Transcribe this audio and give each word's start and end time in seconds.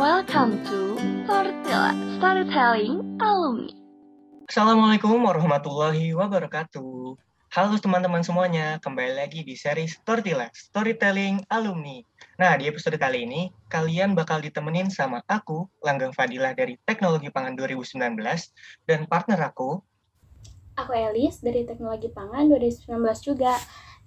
Welcome 0.00 0.64
to 0.64 0.96
Tortilla 1.28 1.92
Storytelling 2.16 3.20
Alumni. 3.20 3.68
Assalamualaikum 4.48 5.20
warahmatullahi 5.20 6.16
wabarakatuh. 6.16 7.20
Halo 7.52 7.76
teman-teman 7.76 8.24
semuanya, 8.24 8.80
kembali 8.80 9.20
lagi 9.20 9.44
di 9.44 9.52
seri 9.60 9.84
Tortilla 10.00 10.48
Storytelling 10.56 11.44
Alumni. 11.52 12.00
Nah, 12.40 12.56
di 12.56 12.72
episode 12.72 12.96
kali 12.96 13.28
ini, 13.28 13.52
kalian 13.68 14.16
bakal 14.16 14.40
ditemenin 14.40 14.88
sama 14.88 15.20
aku, 15.28 15.68
Langgang 15.84 16.16
Fadilah 16.16 16.56
dari 16.56 16.80
Teknologi 16.88 17.28
Pangan 17.28 17.52
2019, 17.52 18.00
dan 18.88 19.04
partner 19.04 19.52
aku, 19.52 19.84
Aku 20.80 20.96
Elis 20.96 21.44
dari 21.44 21.68
Teknologi 21.68 22.08
Pangan 22.08 22.48
2019 22.48 22.88
juga. 23.20 23.52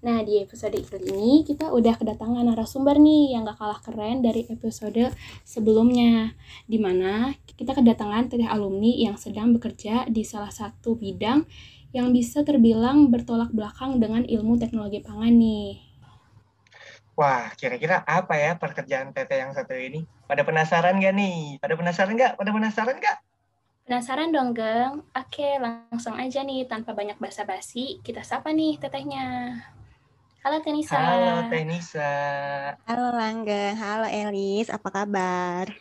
Nah, 0.03 0.19
di 0.19 0.35
episode 0.43 0.75
kali 0.75 1.15
ini 1.15 1.47
kita 1.47 1.71
udah 1.71 1.95
kedatangan 1.95 2.43
narasumber 2.43 2.99
nih 2.99 3.39
yang 3.39 3.47
gak 3.47 3.55
kalah 3.55 3.79
keren 3.79 4.19
dari 4.19 4.43
episode 4.51 5.15
sebelumnya. 5.47 6.35
Di 6.67 6.75
mana 6.75 7.31
kita 7.47 7.71
kedatangan 7.71 8.27
teteh 8.27 8.51
alumni 8.51 8.91
yang 8.91 9.15
sedang 9.15 9.55
bekerja 9.55 10.03
di 10.11 10.27
salah 10.27 10.51
satu 10.51 10.99
bidang 10.99 11.47
yang 11.95 12.11
bisa 12.11 12.43
terbilang 12.43 13.15
bertolak 13.15 13.55
belakang 13.55 14.03
dengan 14.03 14.27
ilmu 14.27 14.59
teknologi 14.59 14.99
pangan 14.99 15.39
nih. 15.39 15.79
Wah, 17.15 17.55
kira-kira 17.55 18.03
apa 18.03 18.35
ya 18.35 18.59
pekerjaan 18.59 19.15
Teteh 19.15 19.39
yang 19.39 19.55
satu 19.55 19.71
ini? 19.71 20.03
Pada 20.27 20.43
penasaran 20.43 20.99
gak 20.99 21.15
nih? 21.15 21.63
Pada 21.63 21.79
penasaran 21.79 22.19
gak? 22.19 22.35
Pada 22.35 22.51
penasaran 22.51 22.99
gak? 22.99 23.17
Penasaran 23.87 24.35
dong, 24.35 24.51
Geng? 24.51 24.99
Oke, 25.15 25.47
langsung 25.63 26.19
aja 26.19 26.43
nih, 26.43 26.67
tanpa 26.67 26.91
banyak 26.91 27.15
basa-basi, 27.23 28.03
kita 28.03 28.19
sapa 28.19 28.51
nih 28.51 28.75
tetehnya. 28.83 29.63
Halo 30.43 30.59
Tenisa. 30.59 30.99
Halo 30.99 31.47
Tenisa. 31.47 32.11
Halo 32.83 33.15
Langgeng, 33.15 33.79
halo 33.79 34.11
Elis, 34.11 34.67
apa 34.67 34.91
kabar? 34.91 35.71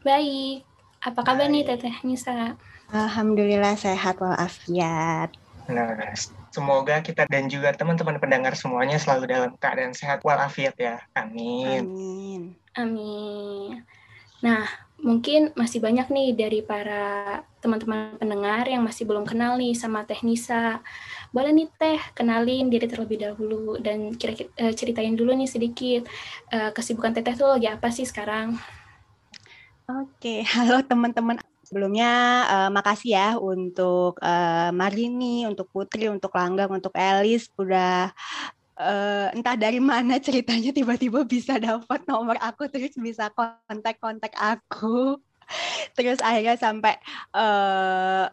Baik. 0.00 0.64
Apa 1.04 1.20
kabar 1.20 1.52
nih 1.52 1.68
Baik. 1.68 1.84
Teteh 1.84 1.96
Nisa? 2.08 2.56
Alhamdulillah 2.88 3.76
sehat 3.76 4.16
walafiat. 4.16 5.36
Nah, 5.68 6.16
semoga 6.48 7.04
kita 7.04 7.28
dan 7.28 7.52
juga 7.52 7.76
teman-teman 7.76 8.16
pendengar 8.16 8.56
semuanya 8.56 8.96
selalu 8.96 9.28
dalam 9.28 9.52
keadaan 9.60 9.92
sehat 9.92 10.24
walafiat 10.24 10.80
ya. 10.80 11.04
Amin. 11.12 11.84
Amin. 11.84 12.40
Amin. 12.80 13.84
Nah, 14.40 14.64
mungkin 15.04 15.52
masih 15.52 15.84
banyak 15.84 16.08
nih 16.08 16.32
dari 16.32 16.60
para 16.64 17.44
teman-teman 17.60 18.16
pendengar 18.16 18.64
yang 18.64 18.80
masih 18.80 19.04
belum 19.04 19.28
kenal 19.28 19.60
nih 19.60 19.76
sama 19.76 20.08
Teh 20.08 20.18
Nisa. 20.24 20.80
Boleh 21.28 21.52
nih 21.52 21.68
Teh 21.76 22.00
kenalin 22.16 22.72
diri 22.72 22.88
terlebih 22.88 23.20
dahulu 23.20 23.76
dan 23.84 24.16
kira-kira 24.16 24.48
eh, 24.56 24.72
ceritain 24.72 25.12
dulu 25.12 25.36
nih 25.36 25.46
sedikit 25.46 26.08
eh, 26.48 26.72
kesibukan 26.72 27.12
Teteh 27.12 27.36
tuh 27.36 27.60
lagi 27.60 27.68
apa 27.68 27.92
sih 27.92 28.08
sekarang? 28.08 28.56
Oke, 29.84 30.40
halo 30.56 30.80
teman-teman. 30.80 31.36
Sebelumnya 31.64 32.12
eh, 32.48 32.70
makasih 32.72 33.10
ya 33.12 33.28
untuk 33.36 34.16
eh, 34.24 34.72
Marini, 34.72 35.44
untuk 35.44 35.68
Putri, 35.68 36.08
untuk 36.08 36.32
Langgang, 36.32 36.72
untuk 36.72 36.96
Elis 36.96 37.52
udah 37.60 38.08
eh, 38.78 39.28
entah 39.34 39.56
dari 39.58 39.78
mana 39.78 40.18
ceritanya 40.18 40.70
tiba-tiba 40.74 41.22
bisa 41.26 41.58
dapat 41.58 42.00
nomor 42.10 42.36
aku 42.42 42.66
terus 42.70 42.94
bisa 42.98 43.30
kontak-kontak 43.34 44.34
aku. 44.38 45.18
Terus 45.96 46.18
akhirnya 46.24 46.56
sampai 46.56 46.96
eh 47.36 48.24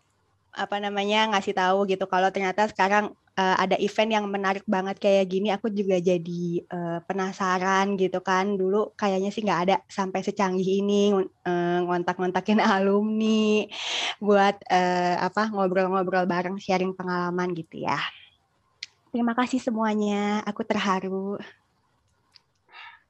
apa 0.51 0.75
namanya 0.83 1.31
ngasih 1.31 1.55
tahu 1.55 1.87
gitu 1.87 2.05
kalau 2.11 2.27
ternyata 2.27 2.67
sekarang 2.67 3.15
eh, 3.39 3.55
ada 3.63 3.75
event 3.79 4.11
yang 4.11 4.25
menarik 4.27 4.65
banget 4.67 4.99
kayak 4.99 5.31
gini 5.31 5.47
aku 5.47 5.71
juga 5.71 5.95
jadi 6.03 6.43
eh, 6.67 6.99
penasaran 7.07 7.95
gitu 7.95 8.19
kan 8.19 8.59
dulu 8.59 8.91
kayaknya 8.99 9.31
sih 9.31 9.43
nggak 9.47 9.61
ada 9.67 9.75
sampai 9.87 10.19
secanggih 10.27 10.83
ini 10.83 11.15
eh, 11.47 11.79
ngontak-ngontakin 11.87 12.59
alumni 12.75 13.63
buat 14.19 14.59
eh, 14.67 15.15
apa 15.23 15.51
ngobrol-ngobrol 15.55 16.27
bareng 16.27 16.59
sharing 16.59 16.91
pengalaman 16.99 17.55
gitu 17.55 17.87
ya 17.87 17.99
terima 19.11 19.35
kasih 19.35 19.59
semuanya 19.59 20.41
aku 20.47 20.63
terharu 20.63 21.37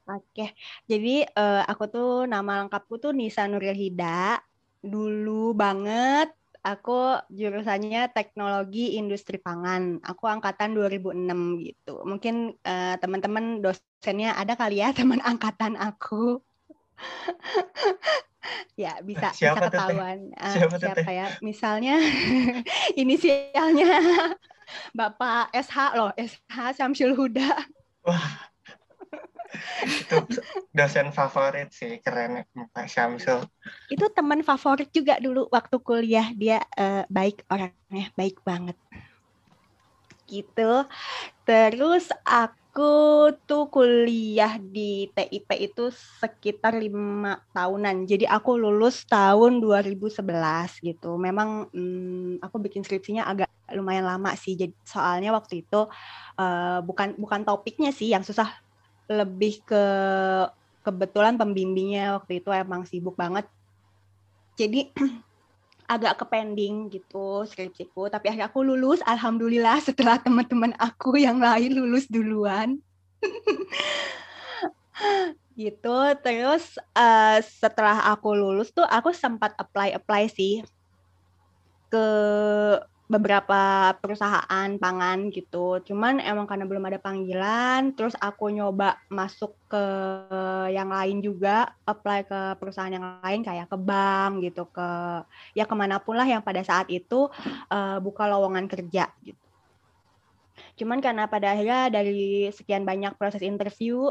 Oke, 0.02 0.50
jadi 0.90 1.22
eh, 1.30 1.62
aku 1.62 1.86
tuh 1.86 2.26
nama 2.26 2.66
lengkapku 2.66 2.98
tuh 2.98 3.14
Nisa 3.14 3.46
Nuril 3.46 3.70
Hida. 3.70 4.42
Dulu 4.82 5.54
banget 5.54 6.34
aku 6.62 7.22
jurusannya 7.30 8.10
Teknologi 8.10 8.98
Industri 8.98 9.38
Pangan. 9.38 10.02
Aku 10.02 10.26
angkatan 10.26 10.74
2006 10.74 11.62
gitu. 11.62 11.94
Mungkin 12.02 12.34
eh, 12.66 12.94
teman-teman 12.98 13.62
dosennya 13.62 14.34
ada 14.34 14.58
kali 14.58 14.82
ya 14.82 14.90
teman 14.98 15.22
angkatan 15.22 15.78
aku. 15.78 16.42
ya 18.82 18.98
bisa 19.04 19.30
Siapa 19.32 19.68
bisa 19.68 19.68
ketahuan. 19.70 20.18
Eh, 20.34 20.52
Siapa 20.54 20.76
siapa 20.78 21.02
Teh? 21.02 21.14
ya? 21.14 21.26
Misalnya 21.44 21.96
inisialnya 23.00 23.90
Bapak 24.98 25.52
SH 25.52 25.76
loh 25.98 26.10
SH 26.16 26.56
Syamsul 26.80 27.12
Huda. 27.12 27.52
Wah, 28.02 28.28
itu 29.84 30.16
dosen 30.72 31.12
favorit 31.12 31.68
sih, 31.70 32.00
keren. 32.00 32.42
Pak 32.72 32.88
Syamsul. 32.88 33.44
itu 33.92 34.06
teman 34.16 34.40
favorit 34.40 34.88
juga 34.90 35.20
dulu 35.20 35.46
waktu 35.52 35.76
kuliah. 35.84 36.32
Dia 36.32 36.64
eh, 36.74 37.04
baik 37.12 37.44
orangnya 37.52 38.08
baik 38.16 38.40
banget. 38.42 38.74
Gitu. 40.24 40.72
Terus 41.44 42.08
aku 42.24 42.61
tuh 43.44 43.68
kuliah 43.68 44.56
di 44.56 45.04
TIP 45.12 45.48
itu 45.60 45.92
sekitar 45.92 46.80
lima 46.80 47.36
tahunan. 47.52 48.08
Jadi 48.08 48.24
aku 48.24 48.56
lulus 48.56 49.04
tahun 49.04 49.60
2011 49.60 50.80
gitu. 50.80 51.20
Memang 51.20 51.68
hmm, 51.68 52.40
aku 52.40 52.56
bikin 52.64 52.80
skripsinya 52.80 53.28
agak 53.28 53.52
lumayan 53.76 54.08
lama 54.08 54.32
sih. 54.40 54.56
Jadi 54.56 54.72
soalnya 54.88 55.36
waktu 55.36 55.68
itu 55.68 55.80
eh, 56.40 56.80
bukan 56.80 57.20
bukan 57.20 57.44
topiknya 57.44 57.92
sih. 57.92 58.08
Yang 58.08 58.32
susah 58.32 58.48
lebih 59.12 59.60
ke 59.68 59.84
kebetulan 60.80 61.36
pembimbingnya 61.36 62.16
waktu 62.16 62.40
itu 62.40 62.48
emang 62.56 62.88
sibuk 62.88 63.14
banget. 63.20 63.44
Jadi 64.56 64.92
agak 65.88 66.18
ke 66.20 66.24
pending 66.28 66.90
gitu 66.90 67.46
skripsiku. 67.46 68.10
Tapi 68.10 68.30
akhirnya 68.30 68.50
aku 68.50 68.62
lulus 68.64 69.00
alhamdulillah 69.06 69.78
setelah 69.82 70.18
teman-teman 70.20 70.74
aku 70.78 71.18
yang 71.18 71.38
lain 71.42 71.74
lulus 71.76 72.06
duluan. 72.10 72.78
Gitu 75.52 75.98
terus 76.24 76.80
eh, 76.96 77.38
setelah 77.44 78.08
aku 78.08 78.32
lulus 78.32 78.72
tuh 78.72 78.88
aku 78.88 79.12
sempat 79.12 79.52
apply 79.60 79.92
apply 79.92 80.24
sih 80.32 80.64
ke 81.92 82.06
beberapa 83.12 83.92
perusahaan 84.00 84.68
pangan 84.80 85.28
gitu. 85.28 85.84
Cuman 85.84 86.16
emang 86.24 86.48
karena 86.48 86.64
belum 86.64 86.88
ada 86.88 86.96
panggilan, 86.96 87.92
terus 87.92 88.16
aku 88.16 88.48
nyoba 88.48 88.96
masuk 89.12 89.52
ke 89.68 89.84
yang 90.72 90.88
lain 90.88 91.20
juga, 91.20 91.68
apply 91.84 92.24
ke 92.24 92.40
perusahaan 92.56 92.88
yang 92.88 93.20
lain 93.20 93.44
kayak 93.44 93.68
ke 93.68 93.76
bank 93.76 94.40
gitu, 94.40 94.64
ke 94.72 94.88
ya 95.52 95.68
ke 95.68 95.74
mana 95.76 96.00
pun 96.00 96.16
lah 96.16 96.24
yang 96.24 96.40
pada 96.40 96.64
saat 96.64 96.88
itu 96.88 97.28
eh, 97.68 97.98
buka 98.00 98.24
lowongan 98.24 98.64
kerja 98.64 99.12
gitu. 99.20 99.36
Cuman 100.80 101.04
karena 101.04 101.28
pada 101.28 101.52
akhirnya 101.52 101.92
dari 101.92 102.48
sekian 102.48 102.88
banyak 102.88 103.12
proses 103.20 103.44
interview, 103.44 104.08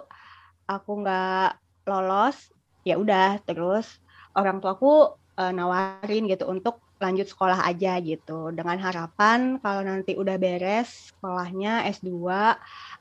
aku 0.69 0.91
nggak 1.01 1.57
lolos, 1.89 2.53
ya 2.85 3.01
udah 3.01 3.41
terus 3.49 3.89
orang 4.37 4.61
tuaku 4.61 5.17
eh, 5.41 5.49
nawarin 5.49 6.29
gitu 6.29 6.45
untuk 6.45 6.85
lanjut 7.01 7.27
sekolah 7.27 7.65
aja 7.65 7.97
gitu. 7.99 8.53
Dengan 8.53 8.77
harapan 8.77 9.57
kalau 9.59 9.81
nanti 9.81 10.13
udah 10.13 10.37
beres 10.37 11.11
sekolahnya 11.11 11.89
S2 11.89 12.13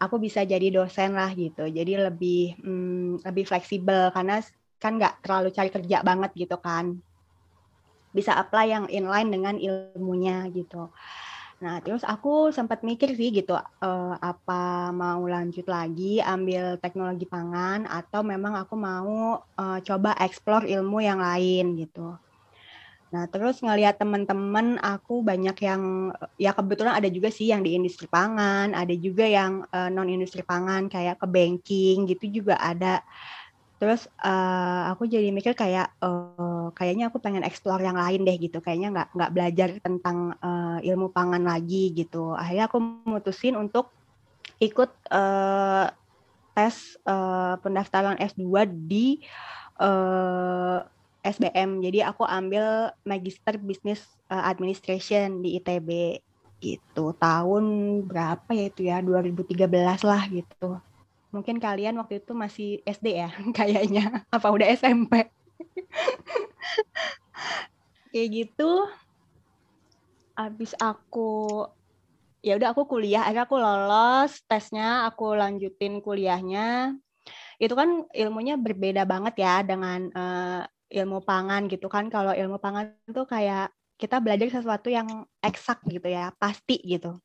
aku 0.01 0.17
bisa 0.17 0.41
jadi 0.43 0.67
dosen 0.73 1.13
lah 1.15 1.31
gitu. 1.37 1.69
Jadi 1.69 1.93
lebih 2.01 2.59
hmm, 2.65 3.23
lebih 3.23 3.45
fleksibel. 3.45 4.11
Karena 4.17 4.41
kan 4.81 4.97
nggak 4.97 5.21
terlalu 5.23 5.49
cari 5.53 5.71
kerja 5.71 6.01
banget 6.01 6.31
gitu 6.35 6.57
kan. 6.59 6.97
Bisa 8.11 8.35
apply 8.41 8.67
yang 8.67 8.87
inline 8.91 9.31
dengan 9.31 9.55
ilmunya 9.61 10.49
gitu. 10.51 10.91
Nah 11.61 11.77
terus 11.85 12.01
aku 12.09 12.49
sempat 12.57 12.81
mikir 12.81 13.13
sih 13.13 13.29
gitu 13.37 13.53
eh, 13.57 14.15
apa 14.17 14.91
mau 14.97 15.21
lanjut 15.29 15.69
lagi 15.69 16.17
ambil 16.25 16.81
teknologi 16.81 17.29
pangan 17.29 17.85
atau 17.85 18.25
memang 18.25 18.57
aku 18.57 18.75
mau 18.81 19.45
eh, 19.61 19.79
coba 19.85 20.17
explore 20.25 20.65
ilmu 20.65 20.99
yang 21.05 21.21
lain 21.21 21.77
gitu 21.77 22.17
Nah, 23.11 23.27
terus 23.27 23.59
ngelihat 23.59 23.99
teman-teman 23.99 24.79
aku 24.79 25.27
banyak 25.27 25.57
yang 25.67 26.15
ya 26.39 26.55
kebetulan 26.55 26.95
ada 26.95 27.11
juga 27.11 27.27
sih 27.35 27.51
yang 27.51 27.67
di 27.67 27.75
industri 27.75 28.07
pangan, 28.07 28.71
ada 28.71 28.95
juga 28.95 29.27
yang 29.27 29.67
non 29.91 30.07
industri 30.07 30.47
pangan 30.47 30.87
kayak 30.87 31.19
ke 31.19 31.27
banking 31.27 32.07
gitu 32.07 32.43
juga 32.43 32.55
ada. 32.63 33.03
Terus 33.83 34.07
eh, 34.23 34.83
aku 34.95 35.11
jadi 35.11 35.27
mikir 35.35 35.59
kayak 35.59 35.91
eh, 35.99 36.67
kayaknya 36.79 37.11
aku 37.11 37.19
pengen 37.19 37.43
explore 37.43 37.83
yang 37.83 37.99
lain 37.99 38.23
deh 38.23 38.37
gitu. 38.39 38.63
Kayaknya 38.63 38.89
nggak 38.95 39.09
nggak 39.17 39.33
belajar 39.35 39.69
tentang 39.83 40.19
eh, 40.39 40.79
ilmu 40.95 41.11
pangan 41.11 41.43
lagi 41.43 41.91
gitu. 41.97 42.39
Akhirnya 42.39 42.71
aku 42.71 42.79
mutusin 43.11 43.59
untuk 43.59 43.91
ikut 44.63 44.91
eh, 45.11 45.87
tes 46.55 46.77
eh, 47.09 47.55
pendaftaran 47.63 48.19
S2 48.23 48.69
di 48.69 49.19
uh, 49.81 50.79
eh, 50.79 50.79
SBM. 51.21 51.85
Jadi 51.85 52.01
aku 52.01 52.25
ambil 52.25 52.93
Magister 53.05 53.61
Business 53.61 54.05
uh, 54.33 54.45
Administration 54.49 55.45
di 55.45 55.61
ITB 55.61 56.21
gitu. 56.61 57.13
Tahun 57.17 57.65
berapa 58.05 58.49
ya 58.53 58.65
itu 58.69 58.83
ya? 58.89 59.01
2013 59.05 59.69
lah 60.05 60.23
gitu. 60.29 60.81
Mungkin 61.31 61.63
kalian 61.63 61.97
waktu 62.01 62.19
itu 62.21 62.33
masih 62.35 62.71
SD 62.85 63.07
ya 63.21 63.31
kayaknya. 63.59 64.25
Apa 64.33 64.49
udah 64.53 64.67
SMP? 64.73 65.29
Kayak 68.13 68.29
gitu. 68.33 68.71
Habis 70.35 70.73
aku 70.81 71.69
ya 72.41 72.57
udah 72.57 72.73
aku 72.73 72.89
kuliah, 72.89 73.29
akhirnya 73.29 73.45
aku 73.45 73.57
lolos 73.61 74.41
tesnya, 74.49 75.05
aku 75.05 75.37
lanjutin 75.37 76.01
kuliahnya. 76.01 76.97
Itu 77.61 77.77
kan 77.77 78.09
ilmunya 78.17 78.57
berbeda 78.57 79.05
banget 79.05 79.45
ya 79.45 79.61
dengan 79.61 80.09
uh, 80.17 80.65
ilmu 80.91 81.23
pangan 81.23 81.71
gitu 81.71 81.87
kan. 81.87 82.11
Kalau 82.11 82.35
ilmu 82.35 82.59
pangan 82.59 82.93
itu 83.07 83.23
kayak 83.25 83.73
kita 84.01 84.19
belajar 84.19 84.49
sesuatu 84.51 84.89
yang 84.91 85.07
eksak 85.41 85.81
gitu 85.87 86.09
ya, 86.11 86.35
pasti 86.37 86.81
gitu. 86.83 87.17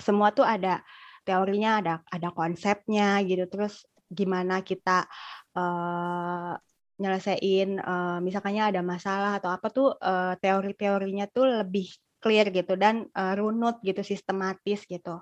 Semua 0.00 0.32
tuh 0.32 0.46
ada 0.48 0.80
teorinya, 1.22 1.78
ada 1.78 1.94
ada 2.08 2.28
konsepnya 2.32 3.20
gitu. 3.22 3.44
Terus 3.46 3.84
gimana 4.08 4.60
kita 4.64 5.08
uh, 5.56 6.56
nyelesain 7.00 7.80
uh, 7.80 8.18
misalkannya 8.22 8.70
ada 8.70 8.80
masalah 8.84 9.40
atau 9.40 9.50
apa 9.50 9.66
tuh 9.72 9.88
uh, 9.98 10.38
teori-teorinya 10.38 11.26
tuh 11.32 11.48
lebih 11.64 11.88
clear 12.22 12.54
gitu 12.54 12.78
dan 12.78 13.10
uh, 13.18 13.34
runut 13.34 13.82
gitu 13.82 14.00
sistematis 14.06 14.86
gitu. 14.86 15.18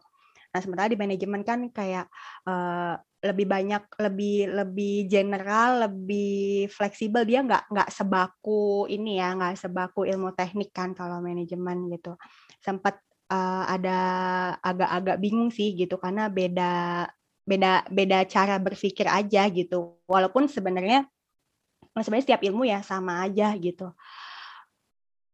Nah 0.50 0.60
sementara 0.60 0.92
di 0.92 0.98
manajemen 1.00 1.40
kan 1.46 1.72
kayak 1.72 2.10
uh, 2.44 3.00
lebih 3.20 3.46
banyak 3.46 3.84
lebih 4.00 4.36
lebih 4.48 4.94
general 5.04 5.88
lebih 5.88 6.72
fleksibel. 6.72 7.28
Dia 7.28 7.44
nggak 7.44 7.68
nggak 7.68 7.88
sebaku 7.92 8.88
ini 8.88 9.20
ya 9.20 9.36
nggak 9.36 9.60
sebaku 9.60 10.08
ilmu 10.08 10.32
teknik 10.32 10.72
kan 10.72 10.96
kalau 10.96 11.20
manajemen 11.20 11.92
gitu. 11.92 12.16
Sempat 12.64 12.96
uh, 13.28 13.64
ada 13.68 13.98
agak-agak 14.64 15.16
bingung 15.20 15.52
sih 15.52 15.76
gitu 15.76 16.00
karena 16.00 16.32
beda 16.32 17.06
beda 17.44 17.88
beda 17.92 18.18
cara 18.24 18.56
berpikir 18.56 19.04
aja 19.04 19.44
gitu. 19.52 20.00
Walaupun 20.08 20.48
sebenarnya 20.48 21.04
sebenarnya 21.92 22.24
setiap 22.24 22.42
ilmu 22.44 22.64
ya 22.64 22.80
sama 22.80 23.20
aja 23.28 23.52
gitu. 23.60 23.92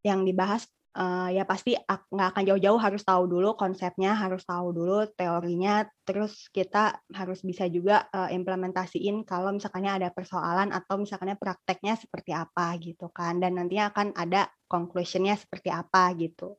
Yang 0.02 0.20
dibahas 0.26 0.62
uh, 0.96 1.28
ya 1.28 1.44
pasti 1.44 1.76
nggak 1.76 2.28
akan 2.32 2.42
jauh-jauh 2.48 2.80
harus 2.80 3.04
tahu 3.04 3.28
dulu 3.28 3.52
konsepnya, 3.54 4.16
harus 4.16 4.42
tahu 4.48 4.72
dulu 4.72 5.04
teorinya, 5.12 5.84
terus 6.08 6.48
kita 6.48 6.96
harus 7.12 7.44
bisa 7.44 7.68
juga 7.68 8.08
uh, 8.10 8.32
implementasiin 8.32 9.28
kalau 9.28 9.52
misalkannya 9.52 10.00
ada 10.02 10.08
persoalan 10.10 10.72
atau 10.72 10.96
misalkannya 10.96 11.36
prakteknya 11.36 12.00
seperti 12.00 12.32
apa 12.32 12.72
gitu 12.80 13.12
kan, 13.12 13.36
dan 13.38 13.60
nantinya 13.60 13.92
akan 13.92 14.16
ada 14.16 14.48
conclusionnya 14.66 15.36
seperti 15.36 15.68
apa 15.68 16.10
gitu. 16.16 16.56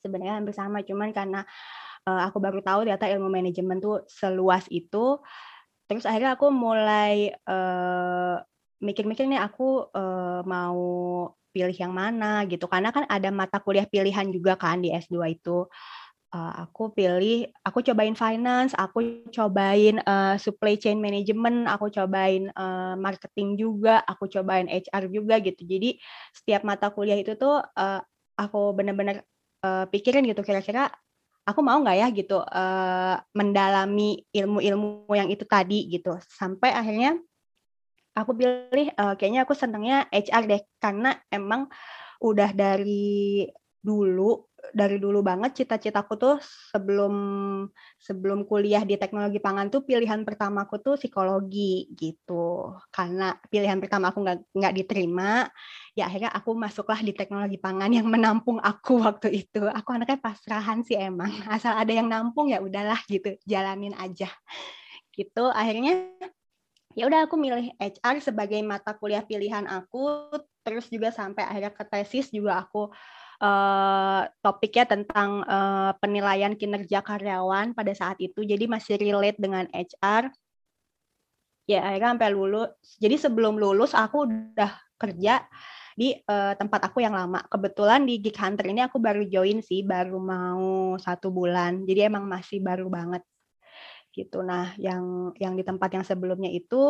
Sebenarnya 0.00 0.40
hampir 0.40 0.56
sama, 0.56 0.80
cuman 0.80 1.12
karena 1.12 1.44
uh, 2.08 2.20
aku 2.24 2.40
baru 2.40 2.64
tahu 2.64 2.88
ternyata 2.88 3.06
ilmu 3.12 3.28
manajemen 3.28 3.78
tuh 3.84 4.08
seluas 4.08 4.64
itu, 4.72 5.20
terus 5.84 6.08
akhirnya 6.08 6.40
aku 6.40 6.48
mulai 6.48 7.28
uh, 7.44 8.40
mikir-mikir 8.80 9.28
nih 9.28 9.44
aku 9.44 9.92
uh, 9.92 10.40
mau 10.48 10.80
pilih 11.50 11.74
yang 11.74 11.92
mana 11.94 12.46
gitu. 12.46 12.66
Karena 12.70 12.94
kan 12.94 13.04
ada 13.10 13.28
mata 13.34 13.58
kuliah 13.60 13.86
pilihan 13.86 14.30
juga 14.30 14.54
kan 14.56 14.80
di 14.82 14.94
S2 14.94 15.16
itu. 15.34 15.66
Uh, 16.30 16.62
aku 16.62 16.94
pilih 16.94 17.50
aku 17.66 17.82
cobain 17.82 18.14
finance 18.14 18.70
aku 18.78 19.26
cobain 19.34 19.98
uh, 20.06 20.38
supply 20.38 20.78
chain 20.78 21.02
management 21.02 21.66
aku 21.66 21.90
cobain 21.90 22.46
uh, 22.54 22.94
marketing 22.94 23.58
juga 23.58 23.98
aku 24.06 24.30
cobain 24.30 24.70
HR 24.70 25.10
juga 25.10 25.42
gitu. 25.42 25.66
Jadi 25.66 25.98
setiap 26.30 26.62
mata 26.62 26.94
kuliah 26.94 27.18
itu 27.18 27.34
tuh 27.34 27.58
uh, 27.58 28.00
aku 28.38 28.60
benar-benar 28.78 29.26
uh, 29.66 29.90
pikirin 29.90 30.22
gitu 30.30 30.46
kira-kira 30.46 30.86
aku 31.42 31.60
mau 31.66 31.82
nggak 31.82 31.98
ya 31.98 32.06
gitu 32.14 32.38
uh, 32.38 33.18
mendalami 33.34 34.22
ilmu-ilmu 34.30 35.10
yang 35.10 35.28
itu 35.34 35.42
tadi 35.42 35.90
gitu. 35.90 36.14
Sampai 36.30 36.70
akhirnya 36.70 37.18
aku 38.14 38.30
pilih 38.36 38.88
uh, 38.98 39.14
kayaknya 39.14 39.46
aku 39.46 39.54
senangnya 39.54 40.06
HR 40.10 40.44
deh 40.46 40.62
karena 40.82 41.14
emang 41.30 41.70
udah 42.20 42.52
dari 42.52 43.48
dulu 43.80 44.50
dari 44.76 45.00
dulu 45.00 45.24
banget 45.24 45.64
cita-citaku 45.64 46.20
tuh 46.20 46.36
sebelum 46.70 47.14
sebelum 47.96 48.44
kuliah 48.44 48.84
di 48.84 49.00
teknologi 49.00 49.40
pangan 49.40 49.72
tuh 49.72 49.82
pilihan 49.82 50.20
pertamaku 50.22 50.78
tuh 50.84 50.94
psikologi 51.00 51.88
gitu. 51.96 52.76
Karena 52.92 53.32
pilihan 53.48 53.80
pertama 53.80 54.12
aku 54.12 54.20
nggak 54.20 54.38
nggak 54.52 54.74
diterima 54.76 55.48
ya 55.96 56.06
akhirnya 56.06 56.30
aku 56.30 56.54
masuklah 56.54 57.00
di 57.00 57.16
teknologi 57.16 57.56
pangan 57.56 57.90
yang 57.90 58.06
menampung 58.06 58.60
aku 58.60 59.00
waktu 59.06 59.32
itu. 59.48 59.64
Aku 59.64 59.96
anaknya 59.96 60.20
pasrahan 60.20 60.84
sih 60.84 61.00
emang 61.00 61.32
asal 61.48 61.74
ada 61.74 61.90
yang 61.90 62.06
nampung 62.06 62.52
ya 62.52 62.60
udahlah 62.60 63.00
gitu 63.08 63.40
jalanin 63.48 63.96
aja. 63.96 64.28
Gitu 65.10 65.48
akhirnya 65.50 66.06
ya 66.94 67.06
udah 67.06 67.26
aku 67.26 67.38
milih 67.38 67.74
HR 67.78 68.18
sebagai 68.22 68.58
mata 68.66 68.94
kuliah 68.96 69.22
pilihan 69.22 69.66
aku. 69.66 70.34
Terus 70.60 70.86
juga 70.92 71.08
sampai 71.10 71.48
akhirnya 71.48 71.72
ke 71.72 71.84
tesis 71.88 72.28
juga 72.28 72.60
aku 72.60 72.92
uh, 73.40 74.22
topiknya 74.44 74.84
tentang 74.84 75.42
uh, 75.48 75.96
penilaian 75.98 76.52
kinerja 76.54 77.00
karyawan 77.00 77.72
pada 77.72 77.92
saat 77.96 78.20
itu. 78.20 78.44
Jadi 78.44 78.68
masih 78.68 79.00
relate 79.00 79.40
dengan 79.40 79.64
HR 79.72 80.30
ya 81.70 81.80
akhirnya 81.86 82.18
sampai 82.18 82.30
lulus. 82.34 82.70
Jadi 82.98 83.16
sebelum 83.16 83.54
lulus 83.56 83.94
aku 83.94 84.26
udah 84.26 84.72
kerja 85.00 85.46
di 85.96 86.12
uh, 86.28 86.52
tempat 86.58 86.90
aku 86.90 87.00
yang 87.00 87.16
lama. 87.16 87.40
Kebetulan 87.48 88.04
di 88.04 88.20
Geek 88.20 88.36
Hunter 88.36 88.66
ini 88.68 88.84
aku 88.84 89.00
baru 89.00 89.24
join 89.24 89.64
sih 89.64 89.86
baru 89.86 90.20
mau 90.20 90.96
satu 91.00 91.32
bulan. 91.32 91.88
Jadi 91.88 92.10
emang 92.10 92.28
masih 92.28 92.60
baru 92.60 92.90
banget 92.92 93.24
gitu. 94.10 94.42
Nah, 94.42 94.74
yang 94.74 95.30
yang 95.38 95.54
di 95.54 95.62
tempat 95.62 95.94
yang 95.94 96.02
sebelumnya 96.02 96.50
itu 96.50 96.82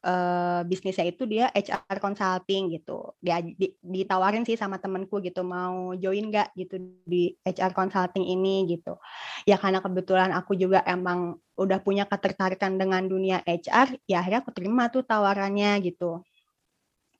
uh, 0.00 0.60
bisnisnya 0.64 1.04
itu 1.12 1.28
dia 1.28 1.52
HR 1.52 2.00
consulting 2.00 2.72
gitu. 2.72 3.12
Dia 3.20 3.44
di, 3.44 3.76
ditawarin 3.84 4.48
sih 4.48 4.56
sama 4.56 4.80
temenku 4.80 5.20
gitu 5.20 5.44
mau 5.44 5.92
join 5.92 6.32
nggak 6.32 6.56
gitu 6.56 6.80
di 7.04 7.36
HR 7.44 7.76
consulting 7.76 8.24
ini 8.24 8.64
gitu. 8.64 8.96
Ya 9.44 9.60
karena 9.60 9.84
kebetulan 9.84 10.32
aku 10.32 10.56
juga 10.56 10.80
emang 10.88 11.36
udah 11.54 11.78
punya 11.84 12.08
ketertarikan 12.08 12.80
dengan 12.80 13.04
dunia 13.06 13.44
HR, 13.44 14.00
ya 14.08 14.24
akhirnya 14.24 14.40
aku 14.42 14.50
terima 14.56 14.88
tuh 14.88 15.04
tawarannya 15.04 15.84
gitu. 15.84 16.24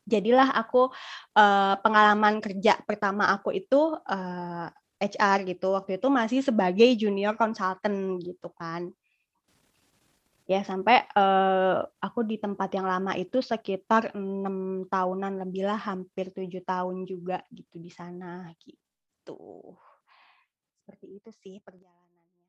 Jadilah 0.04 0.52
aku 0.56 0.88
uh, 1.36 1.74
pengalaman 1.80 2.40
kerja 2.40 2.80
pertama 2.84 3.32
aku 3.32 3.56
itu 3.56 3.96
uh, 4.08 4.68
eh, 5.00 5.08
HR 5.12 5.48
gitu. 5.52 5.76
Waktu 5.76 6.00
itu 6.00 6.08
masih 6.08 6.40
sebagai 6.40 6.88
junior 6.96 7.36
consultant 7.36 8.20
gitu 8.24 8.48
kan 8.56 8.88
ya 10.44 10.60
sampai 10.60 11.08
uh, 11.16 11.80
aku 12.04 12.20
di 12.28 12.36
tempat 12.36 12.68
yang 12.76 12.84
lama 12.84 13.16
itu 13.16 13.40
sekitar 13.40 14.12
enam 14.12 14.84
tahunan 14.92 15.40
lebih 15.40 15.64
lah 15.64 15.80
hampir 15.80 16.28
tujuh 16.36 16.60
tahun 16.60 17.08
juga 17.08 17.40
gitu 17.48 17.80
di 17.80 17.88
sana 17.88 18.52
gitu. 18.60 19.72
Seperti 20.84 21.06
itu 21.16 21.30
sih 21.40 21.56
perjalanannya. 21.64 22.48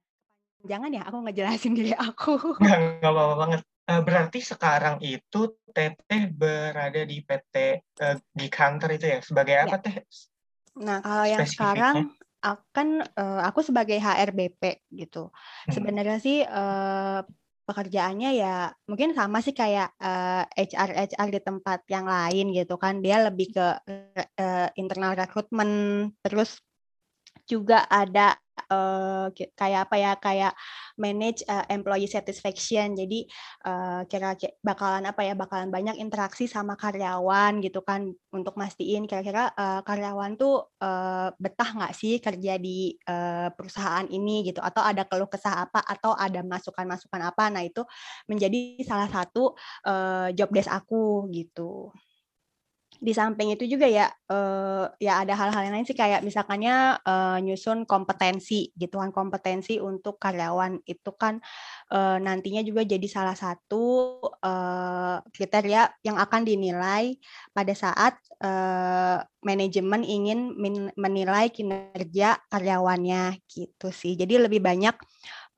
Jangan 0.67 0.91
ya 0.91 1.07
aku 1.07 1.17
ngejelasin 1.23 1.71
diri 1.71 1.95
aku. 1.95 2.35
Nggak 2.99 2.99
apa-apa 2.99 3.35
banget. 3.39 3.61
Uh, 3.85 4.01
berarti 4.01 4.39
sekarang 4.41 4.97
itu 5.05 5.61
Teteh 5.69 6.33
berada 6.33 7.05
di 7.05 7.21
PT 7.21 7.55
uh, 8.01 8.17
eh, 8.17 8.17
Geek 8.35 8.55
Hunter 8.59 8.89
itu 8.91 9.05
ya? 9.07 9.19
Sebagai 9.23 9.55
apa 9.55 9.79
ya. 9.79 9.83
Teh 9.83 9.97
nah 10.75 10.99
kalau 10.99 11.23
yang 11.23 11.47
sekarang 11.47 12.11
akan 12.43 13.07
uh, 13.15 13.41
aku 13.47 13.63
sebagai 13.63 13.95
HRBP 13.95 14.83
gitu. 14.91 15.31
Hmm. 15.31 15.71
sebenarnya 15.71 16.19
sih 16.19 16.43
uh, 16.43 17.23
pekerjaannya 17.65 18.29
ya 18.38 18.69
mungkin 18.86 19.17
sama 19.17 19.41
sih 19.41 19.51
kayak 19.51 19.98
uh, 19.98 20.45
HR 20.53 21.10
HR 21.10 21.27
di 21.34 21.41
tempat 21.41 21.81
yang 21.89 22.05
lain 22.05 22.53
gitu 22.53 22.77
kan. 22.77 23.01
Dia 23.01 23.25
lebih 23.25 23.51
ke 23.51 23.67
uh, 24.38 24.67
internal 24.77 25.17
recruitment. 25.17 25.74
Terus 26.22 26.62
juga 27.50 27.86
ada 27.89 28.38
uh, 28.72 29.27
kayak 29.34 29.89
apa 29.89 29.95
ya 30.00 30.12
kayak 30.17 30.53
manage 30.98 31.41
uh, 31.45 31.65
employee 31.69 32.10
satisfaction. 32.10 32.95
Jadi 32.95 33.27
uh, 33.67 34.07
kira 34.07 34.38
bakalan 34.63 35.05
apa 35.10 35.22
ya 35.25 35.34
bakalan 35.38 35.69
banyak 35.69 36.00
interaksi 36.00 36.48
sama 36.50 36.79
karyawan 36.79 37.60
gitu 37.62 37.84
kan 37.84 38.13
untuk 38.31 38.55
mastiin 38.55 39.05
kira-kira 39.10 39.51
uh, 39.55 39.81
karyawan 39.84 40.36
tuh 40.39 40.72
uh, 40.81 41.29
betah 41.38 41.69
nggak 41.75 41.93
sih 41.95 42.17
kerja 42.24 42.57
di 42.62 42.95
uh, 43.07 43.51
perusahaan 43.53 44.07
ini 44.07 44.48
gitu? 44.48 44.63
Atau 44.63 44.81
ada 44.81 45.03
keluh 45.05 45.29
kesah 45.29 45.67
apa 45.67 45.84
atau 45.84 46.15
ada 46.15 46.41
masukan-masukan 46.45 47.22
apa? 47.31 47.50
Nah 47.51 47.63
itu 47.65 47.84
menjadi 48.29 48.81
salah 48.86 49.10
satu 49.12 49.53
uh, 49.88 50.29
job 50.34 50.50
desk 50.53 50.72
aku 50.72 51.27
gitu 51.31 51.91
di 52.99 53.11
samping 53.11 53.51
itu 53.51 53.67
juga 53.67 53.85
ya 53.85 54.07
uh, 54.31 54.87
ya 55.01 55.23
ada 55.23 55.35
hal-hal 55.35 55.67
yang 55.67 55.75
lain 55.75 55.87
sih 55.87 55.97
kayak 55.97 56.23
misalkannya 56.23 56.95
uh, 57.03 57.37
nyusun 57.43 57.83
kompetensi 57.83 58.71
gitu 58.75 59.01
kan 59.01 59.11
kompetensi 59.11 59.77
untuk 59.81 60.21
karyawan. 60.21 60.79
Itu 60.87 61.13
kan 61.17 61.43
uh, 61.91 62.17
nantinya 62.21 62.63
juga 62.63 62.87
jadi 62.87 63.07
salah 63.09 63.35
satu 63.35 64.17
uh, 64.43 65.19
kriteria 65.33 65.91
yang 66.05 66.15
akan 66.15 66.41
dinilai 66.47 67.19
pada 67.51 67.73
saat 67.75 68.15
uh, 68.43 69.19
manajemen 69.43 70.01
ingin 70.05 70.55
menilai 70.95 71.51
kinerja 71.51 72.39
karyawannya 72.47 73.43
gitu 73.49 73.91
sih. 73.91 74.15
Jadi 74.15 74.39
lebih 74.39 74.63
banyak 74.63 74.95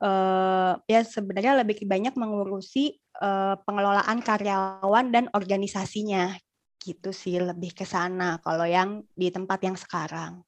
uh, 0.01 0.79
ya 0.85 1.01
sebenarnya 1.05 1.61
lebih 1.61 1.85
banyak 1.85 2.13
mengurusi 2.17 2.97
pengelolaan 3.65 4.21
karyawan 4.21 5.09
dan 5.09 5.25
organisasinya 5.33 6.37
gitu 6.87 7.11
sih 7.11 7.35
lebih 7.43 7.75
ke 7.75 7.83
sana 7.83 8.39
kalau 8.39 8.63
yang 8.63 9.03
di 9.11 9.27
tempat 9.27 9.59
yang 9.67 9.75
sekarang. 9.75 10.39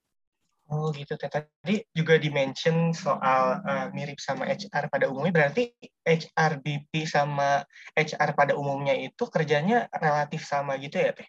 Oh 0.70 0.94
gitu 0.94 1.18
tadi 1.18 1.82
juga 1.98 2.22
dimention 2.22 2.94
soal 2.94 3.58
uh, 3.66 3.88
mirip 3.90 4.22
sama 4.22 4.46
HR 4.46 4.86
pada 4.94 5.10
umumnya 5.10 5.34
berarti 5.34 5.74
HR 6.06 6.62
BP 6.62 7.10
sama 7.10 7.66
HR 7.98 8.38
pada 8.38 8.54
umumnya 8.54 8.94
itu 8.94 9.26
kerjanya 9.34 9.90
relatif 9.90 10.46
sama 10.46 10.78
gitu 10.78 11.02
ya 11.02 11.12
teh? 11.18 11.26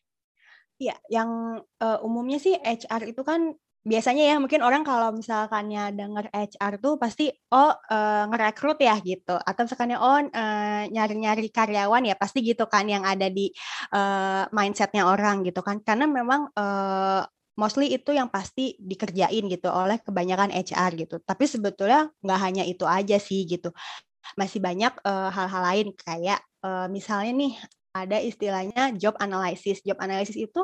Iya, 0.80 0.96
yang 1.08 1.60
uh, 1.60 1.98
umumnya 2.04 2.36
sih 2.36 2.56
HR 2.56 3.16
itu 3.16 3.24
kan 3.24 3.56
biasanya 3.80 4.22
ya 4.28 4.36
mungkin 4.36 4.60
orang 4.60 4.84
kalau 4.84 5.08
misalkannya 5.16 5.96
denger 5.96 6.28
HR 6.30 6.72
tuh 6.84 7.00
pasti 7.00 7.32
oh 7.52 7.72
uh, 7.72 8.24
ngerekrut 8.28 8.78
ya 8.80 8.96
gitu. 9.00 9.36
Atau 9.40 9.64
misalkannya 9.64 9.98
oh 10.00 10.20
uh, 10.20 10.82
nyari-nyari 10.92 11.48
karyawan 11.48 12.04
ya 12.04 12.14
pasti 12.20 12.44
gitu 12.44 12.68
kan 12.68 12.84
yang 12.86 13.08
ada 13.08 13.32
di 13.32 13.48
uh, 13.96 14.44
mindsetnya 14.52 15.08
orang 15.08 15.42
gitu 15.48 15.64
kan. 15.64 15.80
Karena 15.80 16.04
memang 16.04 16.52
uh, 16.52 17.24
mostly 17.56 17.92
itu 17.92 18.12
yang 18.12 18.28
pasti 18.28 18.76
dikerjain 18.80 19.48
gitu 19.48 19.68
oleh 19.72 20.00
kebanyakan 20.04 20.52
HR 20.52 20.90
gitu. 21.00 21.16
Tapi 21.24 21.44
sebetulnya 21.48 22.12
nggak 22.20 22.40
hanya 22.40 22.62
itu 22.68 22.84
aja 22.84 23.16
sih 23.16 23.48
gitu. 23.48 23.72
Masih 24.36 24.60
banyak 24.62 24.92
hal-hal 25.04 25.62
lain 25.64 25.88
kayak 25.96 26.40
uh, 26.64 26.86
misalnya 26.92 27.32
nih 27.34 27.52
ada 27.90 28.22
istilahnya 28.22 28.94
job 28.94 29.18
analysis. 29.18 29.82
Job 29.82 29.98
analysis 29.98 30.38
itu 30.38 30.62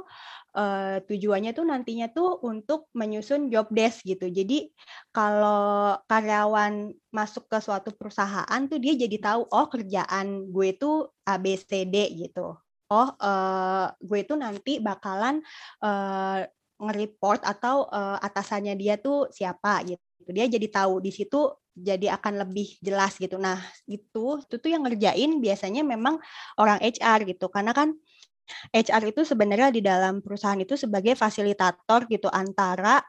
uh, 0.55 1.03
tujuannya 1.03 1.51
tuh 1.51 1.67
nantinya 1.67 2.07
tuh 2.15 2.39
untuk 2.47 2.87
menyusun 2.95 3.51
job 3.51 3.67
desk 3.75 4.07
gitu. 4.07 4.31
Jadi 4.31 4.71
kalau 5.11 5.99
karyawan 6.07 6.95
masuk 7.11 7.51
ke 7.51 7.59
suatu 7.59 7.91
perusahaan 7.99 8.61
tuh 8.71 8.79
dia 8.79 8.95
jadi 8.95 9.19
tahu 9.19 9.51
oh 9.51 9.67
kerjaan 9.67 10.49
gue 10.55 10.71
itu 10.71 11.11
A 11.27 11.35
B 11.43 11.59
C 11.59 11.83
D 11.83 12.15
gitu. 12.15 12.55
Oh 12.87 13.09
uh, 13.19 13.91
gue 13.99 14.23
itu 14.23 14.39
nanti 14.39 14.79
bakalan 14.79 15.43
uh, 15.83 16.47
nge-report 16.79 17.43
atau 17.43 17.91
uh, 17.91 18.21
atasannya 18.23 18.79
dia 18.79 18.95
tuh 19.03 19.27
siapa 19.35 19.83
gitu. 19.83 19.99
Dia 20.31 20.47
jadi 20.47 20.67
tahu 20.71 21.03
di 21.03 21.11
situ 21.11 21.51
jadi 21.77 22.17
akan 22.17 22.49
lebih 22.49 22.81
jelas 22.81 23.21
gitu. 23.21 23.37
Nah, 23.37 23.61
itu 23.85 24.41
itu 24.41 24.55
tuh 24.57 24.71
yang 24.73 24.89
ngerjain 24.89 25.37
biasanya 25.45 25.85
memang 25.85 26.17
orang 26.57 26.81
HR 26.81 27.29
gitu. 27.29 27.53
Karena 27.53 27.77
kan 27.77 27.93
HR 28.73 29.13
itu 29.13 29.29
sebenarnya 29.29 29.69
di 29.69 29.85
dalam 29.85 30.25
perusahaan 30.25 30.57
itu 30.57 30.75
sebagai 30.81 31.13
fasilitator 31.13 32.09
gitu 32.09 32.33
antara 32.33 33.05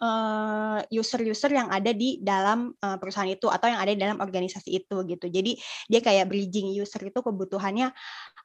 eh, 0.00 0.80
user-user 0.96 1.52
yang 1.52 1.68
ada 1.68 1.90
di 1.92 2.22
dalam 2.22 2.70
uh, 2.70 2.96
perusahaan 3.02 3.28
itu 3.28 3.50
atau 3.50 3.66
yang 3.66 3.82
ada 3.82 3.92
di 3.92 4.00
dalam 4.00 4.18
organisasi 4.22 4.70
itu 4.72 4.96
gitu. 5.04 5.26
Jadi 5.28 5.58
dia 5.90 6.00
kayak 6.00 6.30
bridging 6.30 6.72
user 6.72 7.02
itu 7.04 7.20
kebutuhannya 7.20 7.92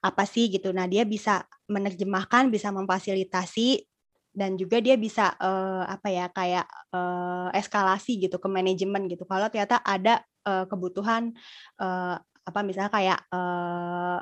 apa 0.04 0.24
sih 0.28 0.52
gitu. 0.52 0.76
Nah, 0.76 0.90
dia 0.90 1.08
bisa 1.08 1.46
menerjemahkan, 1.72 2.52
bisa 2.52 2.74
memfasilitasi 2.74 3.93
dan 4.34 4.58
juga 4.58 4.82
dia 4.82 4.98
bisa 4.98 5.38
uh, 5.38 5.86
apa 5.86 6.10
ya 6.10 6.26
kayak 6.34 6.66
uh, 6.90 7.54
eskalasi 7.54 8.18
gitu 8.18 8.42
ke 8.42 8.50
manajemen 8.50 9.06
gitu. 9.06 9.24
Kalau 9.30 9.46
ternyata 9.48 9.80
ada 9.86 10.26
uh, 10.50 10.66
kebutuhan 10.66 11.32
uh, 11.78 12.18
apa 12.44 12.60
misalnya 12.66 12.92
kayak 12.92 13.20
uh, 13.30 14.20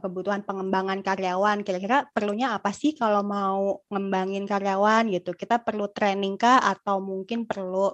kebutuhan 0.00 0.48
pengembangan 0.48 1.04
karyawan 1.04 1.60
kira-kira 1.60 2.08
perlunya 2.16 2.56
apa 2.56 2.72
sih 2.72 2.96
kalau 2.96 3.20
mau 3.20 3.84
ngembangin 3.92 4.48
karyawan 4.48 5.12
gitu? 5.12 5.36
Kita 5.36 5.60
perlu 5.60 5.92
training 5.92 6.40
kah 6.40 6.62
atau 6.62 7.04
mungkin 7.04 7.44
perlu 7.44 7.92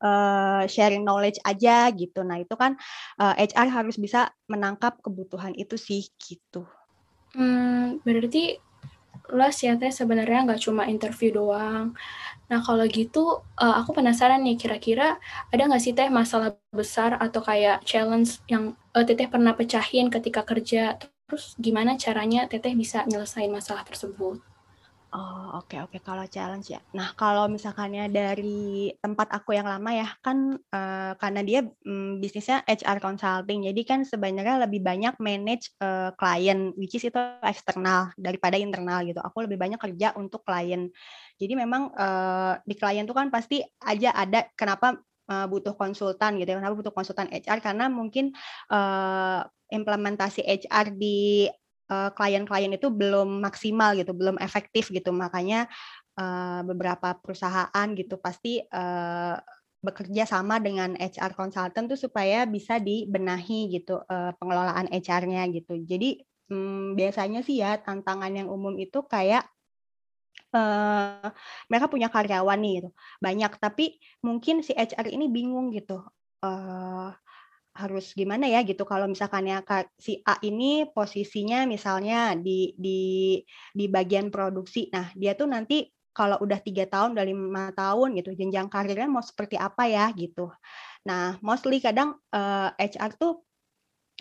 uh, 0.00 0.62
sharing 0.64 1.04
knowledge 1.04 1.42
aja 1.44 1.92
gitu? 1.92 2.24
Nah 2.24 2.40
itu 2.40 2.54
kan 2.56 2.78
uh, 3.20 3.34
HR 3.36 3.68
harus 3.68 4.00
bisa 4.00 4.32
menangkap 4.48 4.96
kebutuhan 5.04 5.52
itu 5.60 5.76
sih 5.76 6.08
gitu. 6.16 6.64
Hmm, 7.34 8.00
berarti 8.06 8.56
les 9.32 9.56
ya 9.64 9.72
teh 9.80 9.88
sebenarnya 9.88 10.44
nggak 10.44 10.60
cuma 10.60 10.84
interview 10.90 11.32
doang. 11.32 11.96
Nah 12.50 12.60
kalau 12.60 12.84
gitu 12.84 13.40
uh, 13.56 13.74
aku 13.80 13.96
penasaran 13.96 14.44
nih 14.44 14.60
kira-kira 14.60 15.16
ada 15.48 15.62
nggak 15.64 15.82
sih 15.82 15.96
teh 15.96 16.08
masalah 16.12 16.52
besar 16.74 17.16
atau 17.16 17.40
kayak 17.40 17.80
challenge 17.88 18.44
yang 18.52 18.76
uh, 18.92 19.04
teteh 19.04 19.28
pernah 19.32 19.56
pecahin 19.56 20.12
ketika 20.12 20.44
kerja? 20.44 21.00
Terus 21.00 21.56
gimana 21.56 21.96
caranya 21.96 22.44
teteh 22.44 22.76
bisa 22.76 23.08
nyelesain 23.08 23.48
masalah 23.48 23.82
tersebut? 23.88 24.53
Oh, 25.14 25.62
oke 25.62 25.78
oke 25.78 26.02
kalau 26.02 26.26
challenge 26.26 26.74
ya. 26.74 26.82
Nah, 26.90 27.14
kalau 27.14 27.46
misalkannya 27.46 28.10
dari 28.10 28.90
tempat 28.98 29.30
aku 29.30 29.54
yang 29.54 29.62
lama 29.62 29.94
ya, 29.94 30.10
kan 30.18 30.58
uh, 30.58 31.14
karena 31.22 31.40
dia 31.46 31.62
um, 31.86 32.18
bisnisnya 32.18 32.66
HR 32.66 32.98
consulting, 32.98 33.62
jadi 33.70 33.78
kan 33.86 34.02
sebenarnya 34.02 34.66
lebih 34.66 34.82
banyak 34.82 35.14
manage 35.22 35.70
uh, 35.78 36.10
klien, 36.18 36.74
which 36.74 36.98
is 36.98 37.06
itu 37.06 37.14
eksternal 37.46 38.10
daripada 38.18 38.58
internal 38.58 39.06
gitu. 39.06 39.22
Aku 39.22 39.46
lebih 39.46 39.54
banyak 39.54 39.78
kerja 39.78 40.18
untuk 40.18 40.42
klien. 40.42 40.90
Jadi 41.38 41.54
memang 41.54 41.94
uh, 41.94 42.58
di 42.66 42.74
klien 42.74 43.06
tuh 43.06 43.14
kan 43.14 43.30
pasti 43.30 43.62
aja 43.86 44.10
ada 44.18 44.50
kenapa 44.58 44.98
uh, 45.30 45.46
butuh 45.46 45.78
konsultan 45.78 46.42
gitu 46.42 46.50
ya. 46.50 46.58
Kenapa 46.58 46.74
butuh 46.74 46.90
konsultan 46.90 47.30
HR? 47.30 47.62
Karena 47.62 47.86
mungkin 47.86 48.34
uh, 48.66 49.46
implementasi 49.70 50.42
HR 50.42 50.90
di 50.90 51.46
Eh, 51.84 52.10
klien-klien 52.16 52.72
itu 52.72 52.88
belum 52.88 53.44
maksimal 53.44 53.92
gitu, 53.92 54.16
belum 54.16 54.40
efektif 54.40 54.88
gitu. 54.88 55.12
Makanya 55.12 55.68
uh, 56.16 56.64
beberapa 56.64 57.12
perusahaan 57.20 57.86
gitu 57.92 58.16
pasti 58.16 58.64
uh, 58.64 59.36
bekerja 59.84 60.24
sama 60.24 60.56
dengan 60.64 60.96
HR 60.96 61.36
consultant 61.36 61.92
tuh 61.92 62.00
supaya 62.00 62.48
bisa 62.48 62.80
dibenahi 62.80 63.68
gitu 63.68 64.00
pengelolaan 64.40 64.88
HR-nya 64.88 65.44
gitu. 65.52 65.76
Jadi 65.84 66.24
um, 66.48 66.96
biasanya 66.96 67.44
sih 67.44 67.60
ya 67.60 67.76
tantangan 67.76 68.32
yang 68.32 68.48
umum 68.48 68.72
itu 68.80 69.04
kayak 69.04 69.44
uh, 70.56 71.28
mereka 71.68 71.86
punya 71.92 72.08
karyawan 72.08 72.58
nih 72.64 72.72
gitu 72.80 72.90
banyak 73.20 73.52
tapi 73.60 74.00
mungkin 74.24 74.64
si 74.64 74.72
HR 74.72 75.12
ini 75.12 75.28
bingung 75.28 75.68
gitu 75.74 76.00
uh, 76.40 77.10
harus 77.74 78.14
gimana 78.14 78.46
ya 78.46 78.62
gitu 78.62 78.86
kalau 78.86 79.10
misalkan 79.10 79.50
ya 79.50 79.58
si 79.98 80.22
A 80.22 80.38
ini 80.46 80.86
posisinya 80.94 81.66
misalnya 81.66 82.38
di 82.38 82.70
di 82.78 83.42
di 83.74 83.84
bagian 83.90 84.30
produksi. 84.30 84.86
Nah 84.94 85.10
dia 85.18 85.34
tuh 85.34 85.50
nanti 85.50 85.90
kalau 86.14 86.38
udah 86.38 86.62
tiga 86.62 86.86
tahun 86.86 87.18
dari 87.18 87.34
lima 87.34 87.74
tahun 87.74 88.14
gitu 88.22 88.30
jenjang 88.38 88.70
karirnya 88.70 89.10
mau 89.10 89.26
seperti 89.26 89.58
apa 89.58 89.90
ya 89.90 90.06
gitu. 90.14 90.54
Nah 91.10 91.34
mostly 91.42 91.82
kadang 91.82 92.14
uh, 92.30 92.70
eh, 92.78 92.94
HR 92.94 93.18
tuh 93.18 93.42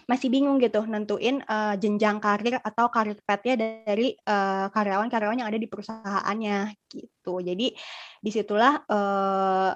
masih 0.10 0.34
bingung 0.34 0.58
gitu 0.58 0.84
nentuin 0.90 1.46
uh, 1.46 1.78
jenjang 1.78 2.18
karir 2.18 2.58
atau 2.60 2.90
karir 2.90 3.16
petnya 3.22 3.56
dari 3.86 4.18
uh, 4.26 4.68
karyawan-karyawan 4.74 5.46
yang 5.46 5.50
ada 5.54 5.62
di 5.62 5.70
perusahaannya 5.70 6.74
gitu. 6.90 7.40
Jadi 7.46 7.78
di 8.18 8.30
situlah 8.34 8.82
uh, 8.90 9.72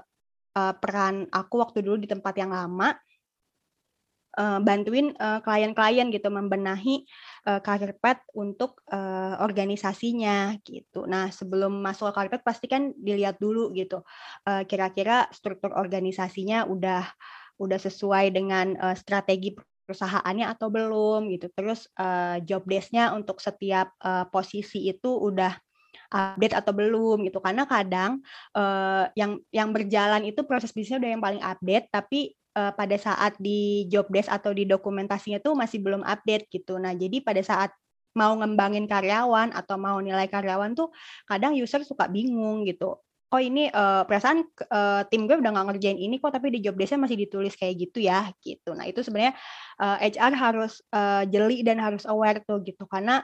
uh, 0.57 0.73
peran 0.81 1.29
aku 1.29 1.61
waktu 1.61 1.85
dulu 1.85 2.01
di 2.01 2.09
tempat 2.09 2.33
yang 2.33 2.49
lama 2.49 2.97
uh, 4.37 4.59
bantuin 4.61 5.11
uh, 5.17 5.41
klien-klien 5.41 6.07
gitu 6.13 6.29
membenahi 6.29 7.03
uh, 7.49 7.59
path 7.97 8.21
untuk 8.37 8.79
uh, 8.93 9.41
organisasinya 9.41 10.55
gitu. 10.61 11.09
Nah 11.09 11.33
sebelum 11.33 11.81
masuk 11.81 12.13
ke 12.13 12.37
path 12.37 12.45
pasti 12.45 12.69
kan 12.69 12.93
dilihat 12.95 13.41
dulu 13.41 13.73
gitu 13.73 14.05
uh, 14.45 14.63
kira-kira 14.69 15.27
struktur 15.33 15.73
organisasinya 15.73 16.69
udah 16.69 17.03
udah 17.57 17.79
sesuai 17.81 18.29
dengan 18.31 18.77
uh, 18.77 18.93
strategi 18.93 19.57
perusahaannya 19.87 20.45
atau 20.51 20.67
belum 20.69 21.31
gitu. 21.33 21.49
Terus 21.55 21.89
uh, 21.97 22.37
job 22.45 22.67
desk-nya 22.69 23.15
untuk 23.17 23.41
setiap 23.41 23.95
uh, 24.03 24.29
posisi 24.29 24.85
itu 24.85 25.09
udah 25.09 25.55
update 26.07 26.55
atau 26.55 26.71
belum 26.71 27.27
gitu 27.27 27.43
karena 27.43 27.67
kadang 27.67 28.23
uh, 28.55 29.11
yang 29.15 29.43
yang 29.51 29.75
berjalan 29.75 30.23
itu 30.23 30.43
proses 30.47 30.71
bisnisnya 30.71 31.03
udah 31.03 31.11
yang 31.11 31.23
paling 31.23 31.43
update 31.43 31.91
tapi 31.91 32.31
uh, 32.57 32.73
pada 32.73 32.97
saat 32.97 33.37
di 33.37 33.85
job 33.85 34.09
desk 34.09 34.33
atau 34.33 34.49
di 34.49 34.65
dokumentasinya 34.65 35.37
tuh 35.37 35.53
masih 35.53 35.77
belum 35.85 36.01
update 36.01 36.49
gitu. 36.49 36.81
Nah, 36.81 36.97
jadi 36.97 37.21
pada 37.21 37.45
saat 37.45 37.69
mau 38.17 38.33
ngembangin 38.33 38.89
karyawan 38.89 39.53
atau 39.53 39.77
mau 39.77 40.01
nilai 40.01 40.25
karyawan 40.25 40.73
tuh 40.73 40.89
kadang 41.29 41.53
user 41.53 41.85
suka 41.85 42.09
bingung 42.09 42.65
gitu. 42.65 42.97
Oh 43.27 43.41
ini 43.43 43.67
uh, 43.69 44.07
perasaan 44.07 44.47
uh, 44.71 45.03
tim 45.11 45.27
gue 45.27 45.35
udah 45.35 45.51
nggak 45.51 45.67
ngerjain 45.75 45.99
ini 45.99 46.15
kok 46.15 46.31
tapi 46.31 46.47
di 46.47 46.63
job 46.63 46.79
desknya 46.79 47.05
masih 47.05 47.19
ditulis 47.27 47.53
kayak 47.59 47.75
gitu 47.75 47.99
ya 48.01 48.31
gitu. 48.39 48.71
Nah 48.71 48.87
itu 48.87 49.03
sebenarnya 49.03 49.35
uh, 49.83 49.99
HR 49.99 50.33
harus 50.33 50.79
uh, 50.95 51.27
jeli 51.27 51.59
dan 51.61 51.77
harus 51.77 52.07
aware 52.07 52.39
tuh 52.47 52.63
gitu 52.63 52.87
karena 52.87 53.21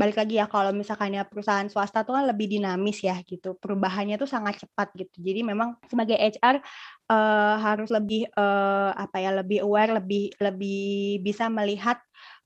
balik 0.00 0.16
lagi 0.16 0.40
ya 0.40 0.48
kalau 0.48 0.72
misalkan 0.72 1.12
ya 1.12 1.28
perusahaan 1.28 1.68
swasta 1.68 2.00
tuh 2.08 2.16
kan 2.16 2.24
lebih 2.24 2.48
dinamis 2.48 3.04
ya 3.04 3.20
gitu. 3.20 3.52
Perubahannya 3.60 4.16
tuh 4.16 4.24
sangat 4.24 4.64
cepat 4.64 4.88
gitu. 4.96 5.20
Jadi 5.20 5.44
memang 5.44 5.76
sebagai 5.84 6.16
HR 6.16 6.56
uh, 6.56 7.12
eh, 7.12 7.56
harus 7.60 7.92
lebih 7.92 8.24
uh, 8.32 8.96
apa 8.96 9.20
ya 9.20 9.36
lebih 9.36 9.60
aware 9.60 10.00
lebih 10.00 10.32
lebih 10.40 11.20
bisa 11.20 11.52
melihat 11.52 12.00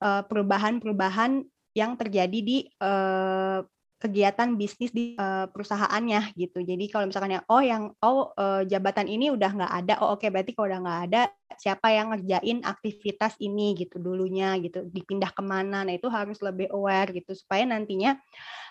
perubahan-perubahan 0.04 1.40
yang 1.72 1.96
terjadi 1.96 2.38
di 2.44 2.68
uh, 2.84 3.64
kegiatan 3.98 4.52
bisnis 4.58 4.92
di 4.92 5.16
uh, 5.16 5.48
perusahaannya 5.48 6.36
gitu. 6.36 6.60
Jadi 6.60 6.92
kalau 6.92 7.08
misalkan 7.08 7.38
ya 7.38 7.40
oh 7.48 7.62
yang 7.64 7.94
oh 8.04 8.34
uh, 8.36 8.62
jabatan 8.68 9.08
ini 9.08 9.32
udah 9.32 9.50
nggak 9.50 9.72
ada, 9.72 9.94
oh 10.04 10.14
oke 10.14 10.20
okay, 10.20 10.28
berarti 10.28 10.52
kalau 10.52 10.68
udah 10.68 10.80
nggak 10.84 11.00
ada 11.10 11.22
siapa 11.54 11.88
yang 11.94 12.12
ngerjain 12.12 12.66
aktivitas 12.66 13.38
ini 13.40 13.78
gitu 13.78 14.02
dulunya 14.02 14.58
gitu, 14.60 14.84
dipindah 14.90 15.30
ke 15.32 15.40
mana. 15.40 15.86
Nah 15.86 15.94
itu 15.94 16.10
harus 16.12 16.36
lebih 16.44 16.68
aware 16.74 17.14
gitu 17.14 17.32
supaya 17.32 17.64
nantinya 17.64 18.18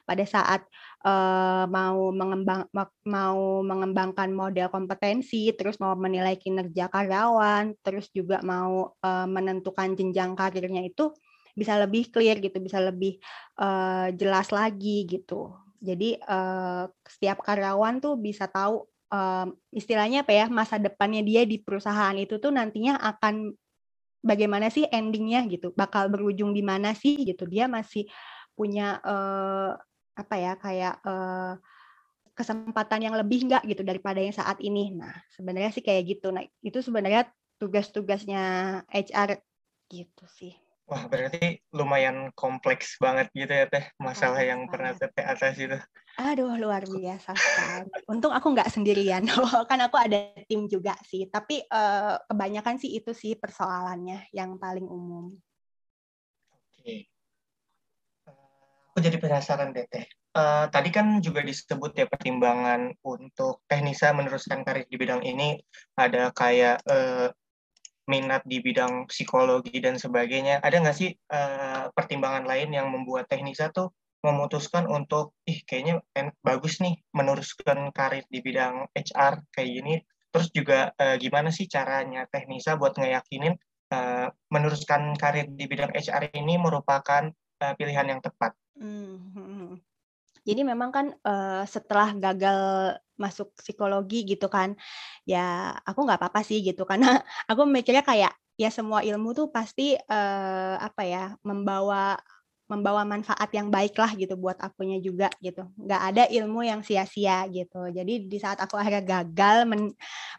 pada 0.04 0.28
saat 0.28 0.68
uh, 1.08 1.64
mau 1.72 2.12
mengembang 2.12 2.68
mau 3.08 3.64
mengembangkan 3.64 4.30
model 4.36 4.68
kompetensi, 4.68 5.50
terus 5.56 5.80
mau 5.80 5.96
menilai 5.96 6.36
kinerja 6.36 6.92
karyawan, 6.92 7.80
terus 7.80 8.12
juga 8.12 8.44
mau 8.44 8.92
uh, 9.00 9.28
menentukan 9.28 9.96
jenjang 9.96 10.36
karirnya 10.36 10.84
itu 10.84 11.16
bisa 11.54 11.78
lebih 11.78 12.10
clear 12.10 12.42
gitu, 12.42 12.58
bisa 12.58 12.82
lebih 12.82 13.22
uh, 13.62 14.10
jelas 14.14 14.50
lagi 14.50 15.06
gitu. 15.06 15.54
Jadi 15.84 16.18
uh, 16.26 16.90
setiap 17.06 17.46
karyawan 17.46 18.02
tuh 18.02 18.18
bisa 18.18 18.50
tahu 18.50 18.88
uh, 19.14 19.48
istilahnya 19.70 20.26
apa 20.26 20.34
ya 20.34 20.46
masa 20.50 20.82
depannya 20.82 21.22
dia 21.22 21.46
di 21.46 21.62
perusahaan 21.62 22.16
itu 22.18 22.42
tuh 22.42 22.50
nantinya 22.50 22.98
akan 22.98 23.54
bagaimana 24.24 24.72
sih 24.72 24.88
endingnya 24.88 25.46
gitu, 25.52 25.76
bakal 25.76 26.10
berujung 26.10 26.56
di 26.56 26.64
mana 26.66 26.96
sih 26.98 27.22
gitu. 27.22 27.46
Dia 27.46 27.70
masih 27.70 28.08
punya 28.56 28.98
uh, 29.04 29.76
apa 30.14 30.36
ya 30.38 30.54
kayak 30.58 30.96
uh, 31.04 31.60
kesempatan 32.34 33.06
yang 33.06 33.16
lebih 33.20 33.46
enggak 33.46 33.64
gitu 33.70 33.86
daripada 33.86 34.18
yang 34.18 34.34
saat 34.34 34.58
ini. 34.64 34.90
Nah, 34.96 35.14
sebenarnya 35.36 35.70
sih 35.70 35.86
kayak 35.86 36.18
gitu. 36.18 36.34
Nah, 36.34 36.42
itu 36.66 36.82
sebenarnya 36.82 37.30
tugas-tugasnya 37.62 38.44
HR 38.90 39.44
gitu 39.92 40.26
sih. 40.34 40.63
Wah, 40.84 41.08
berarti 41.08 41.64
lumayan 41.72 42.28
kompleks 42.36 43.00
banget 43.00 43.32
gitu 43.32 43.56
ya 43.56 43.72
Teh, 43.72 43.88
masalah 43.96 44.44
yang 44.44 44.68
pernah 44.68 44.92
Teh 44.92 45.24
atas 45.24 45.56
itu. 45.56 45.80
Aduh, 46.20 46.60
luar 46.60 46.84
biasa 46.84 47.32
sekali. 47.32 47.88
Untung 48.12 48.36
aku 48.36 48.52
nggak 48.52 48.68
sendirian, 48.68 49.24
kan 49.72 49.80
aku 49.80 49.96
ada 49.96 50.36
tim 50.44 50.68
juga 50.68 50.92
sih. 51.08 51.32
Tapi 51.32 51.64
uh, 51.72 52.20
kebanyakan 52.28 52.76
sih 52.76 53.00
itu 53.00 53.16
sih 53.16 53.40
persoalannya 53.40 54.28
yang 54.36 54.60
paling 54.60 54.84
umum. 54.84 55.32
Oke. 56.52 57.08
Uh, 58.28 58.92
aku 58.92 59.00
jadi 59.00 59.18
penasaran 59.24 59.72
deh 59.72 59.88
Teh. 59.88 60.04
Uh, 60.36 60.68
tadi 60.68 60.92
kan 60.92 61.24
juga 61.24 61.46
disebut 61.46 61.96
ya 61.96 62.12
pertimbangan 62.12 62.92
untuk 63.08 63.64
teknisa 63.72 64.12
meneruskan 64.12 64.68
karir 64.68 64.84
di 64.90 64.98
bidang 64.98 65.22
ini 65.24 65.62
ada 65.96 66.34
kayak 66.34 66.82
uh, 66.90 67.32
minat 68.10 68.44
di 68.44 68.60
bidang 68.60 69.08
psikologi 69.08 69.80
dan 69.80 69.96
sebagainya, 69.96 70.60
ada 70.60 70.76
nggak 70.80 70.98
sih 70.98 71.16
uh, 71.32 71.88
pertimbangan 71.96 72.44
lain 72.44 72.76
yang 72.76 72.92
membuat 72.92 73.32
teknisa 73.32 73.72
tuh 73.72 73.96
memutuskan 74.24 74.88
untuk, 74.88 75.36
ih 75.44 75.64
kayaknya 75.68 76.00
bagus 76.40 76.80
nih 76.80 76.96
meneruskan 77.12 77.92
karir 77.92 78.24
di 78.32 78.40
bidang 78.40 78.88
HR 78.96 79.44
kayak 79.52 79.70
gini. 79.70 79.96
Terus 80.34 80.48
juga 80.50 80.96
uh, 80.96 81.16
gimana 81.20 81.52
sih 81.52 81.68
caranya 81.68 82.26
teknisa 82.32 82.80
buat 82.80 82.96
ngeyakinin 82.96 83.54
uh, 83.94 84.28
meneruskan 84.50 85.14
karir 85.20 85.52
di 85.52 85.68
bidang 85.68 85.92
HR 85.92 86.32
ini 86.34 86.56
merupakan 86.56 87.30
uh, 87.60 87.74
pilihan 87.76 88.16
yang 88.16 88.22
tepat? 88.24 88.56
Hmm. 88.80 89.32
hmm, 89.36 89.48
hmm. 89.48 89.74
Jadi 90.44 90.62
memang 90.68 90.92
kan 90.92 91.08
uh, 91.24 91.64
setelah 91.64 92.12
gagal 92.20 92.60
masuk 93.24 93.48
psikologi 93.56 94.28
gitu 94.28 94.48
kan, 94.52 94.76
ya 95.24 95.72
aku 95.88 96.00
nggak 96.04 96.20
apa-apa 96.20 96.42
sih 96.44 96.60
gitu 96.68 96.84
karena 96.90 97.24
aku 97.48 97.64
mikirnya 97.64 98.04
kayak 98.04 98.34
ya 98.60 98.70
semua 98.70 99.02
ilmu 99.02 99.34
tuh 99.34 99.48
pasti 99.50 99.98
uh, 99.98 100.76
apa 100.78 101.02
ya 101.08 101.24
membawa 101.42 102.20
membawa 102.72 103.04
manfaat 103.04 103.52
yang 103.52 103.68
baik 103.68 103.94
lah 104.00 104.16
gitu 104.16 104.34
buat 104.40 104.56
akunya 104.58 104.98
juga 104.98 105.28
gitu. 105.44 105.68
Nggak 105.76 106.02
ada 106.10 106.24
ilmu 106.32 106.64
yang 106.64 106.82
sia-sia 106.82 107.44
gitu. 107.52 107.92
Jadi 107.92 108.26
di 108.26 108.38
saat 108.40 108.58
aku 108.64 108.80
akhirnya 108.80 109.04
gagal 109.04 109.68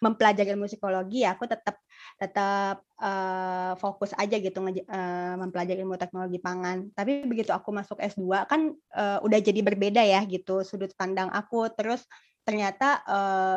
mempelajari 0.01 0.57
ilmu 0.57 0.66
psikologi, 0.66 1.23
ya 1.23 1.37
aku 1.37 1.44
tetap 1.47 1.79
tetap 2.18 2.83
uh, 2.99 3.77
fokus 3.77 4.16
aja 4.16 4.40
gitu 4.40 4.59
uh, 4.64 5.35
mempelajari 5.37 5.85
ilmu 5.85 6.01
teknologi 6.01 6.40
pangan. 6.40 6.90
Tapi 6.97 7.29
begitu 7.29 7.53
aku 7.53 7.70
masuk 7.70 8.01
S2 8.01 8.49
kan 8.49 8.73
uh, 8.97 9.18
udah 9.23 9.38
jadi 9.44 9.61
berbeda 9.61 10.03
ya 10.03 10.25
gitu 10.25 10.64
sudut 10.64 10.90
pandang 10.97 11.29
aku. 11.29 11.68
Terus 11.77 12.09
ternyata 12.44 13.00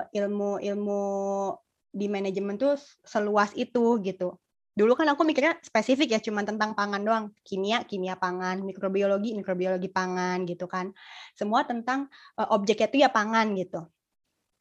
ilmu-ilmu 0.09 1.03
uh, 1.51 1.59
di 1.91 2.07
manajemen 2.07 2.55
tuh 2.55 2.79
seluas 3.03 3.51
itu 3.53 3.99
gitu. 4.03 4.39
Dulu 4.77 4.93
kan 4.93 5.09
aku 5.09 5.25
mikirnya 5.25 5.57
spesifik 5.65 6.13
ya 6.13 6.19
cuma 6.21 6.45
tentang 6.45 6.77
pangan 6.77 7.01
doang. 7.01 7.25
Kimia 7.41 7.81
kimia 7.83 8.13
pangan 8.13 8.61
mikrobiologi 8.61 9.33
mikrobiologi 9.33 9.89
pangan 9.89 10.45
gitu 10.45 10.69
kan. 10.69 10.93
Semua 11.33 11.65
tentang 11.65 12.07
uh, 12.37 12.53
objeknya 12.53 12.87
itu 12.87 12.97
ya 13.01 13.09
pangan 13.09 13.57
gitu. 13.57 13.89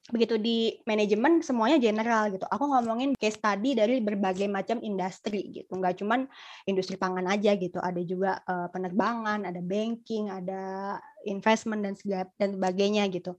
Begitu 0.09 0.39
di 0.41 0.57
manajemen 0.89 1.45
semuanya 1.45 1.77
general 1.77 2.33
gitu. 2.33 2.49
Aku 2.49 2.65
ngomongin 2.65 3.13
case 3.19 3.37
study 3.37 3.77
dari 3.77 4.01
berbagai 4.01 4.49
macam 4.49 4.81
industri 4.81 5.53
gitu. 5.53 5.77
Nggak 5.77 6.01
cuman 6.01 6.25
industri 6.65 6.97
pangan 6.97 7.29
aja 7.29 7.53
gitu. 7.53 7.77
Ada 7.77 8.01
juga 8.01 8.41
uh, 8.49 8.73
penerbangan 8.73 9.45
ada 9.45 9.61
banking 9.61 10.33
ada 10.33 10.97
investment 11.29 11.85
dan 11.85 11.93
segala 11.93 12.25
dan 12.41 12.57
sebagainya 12.57 13.05
gitu 13.13 13.37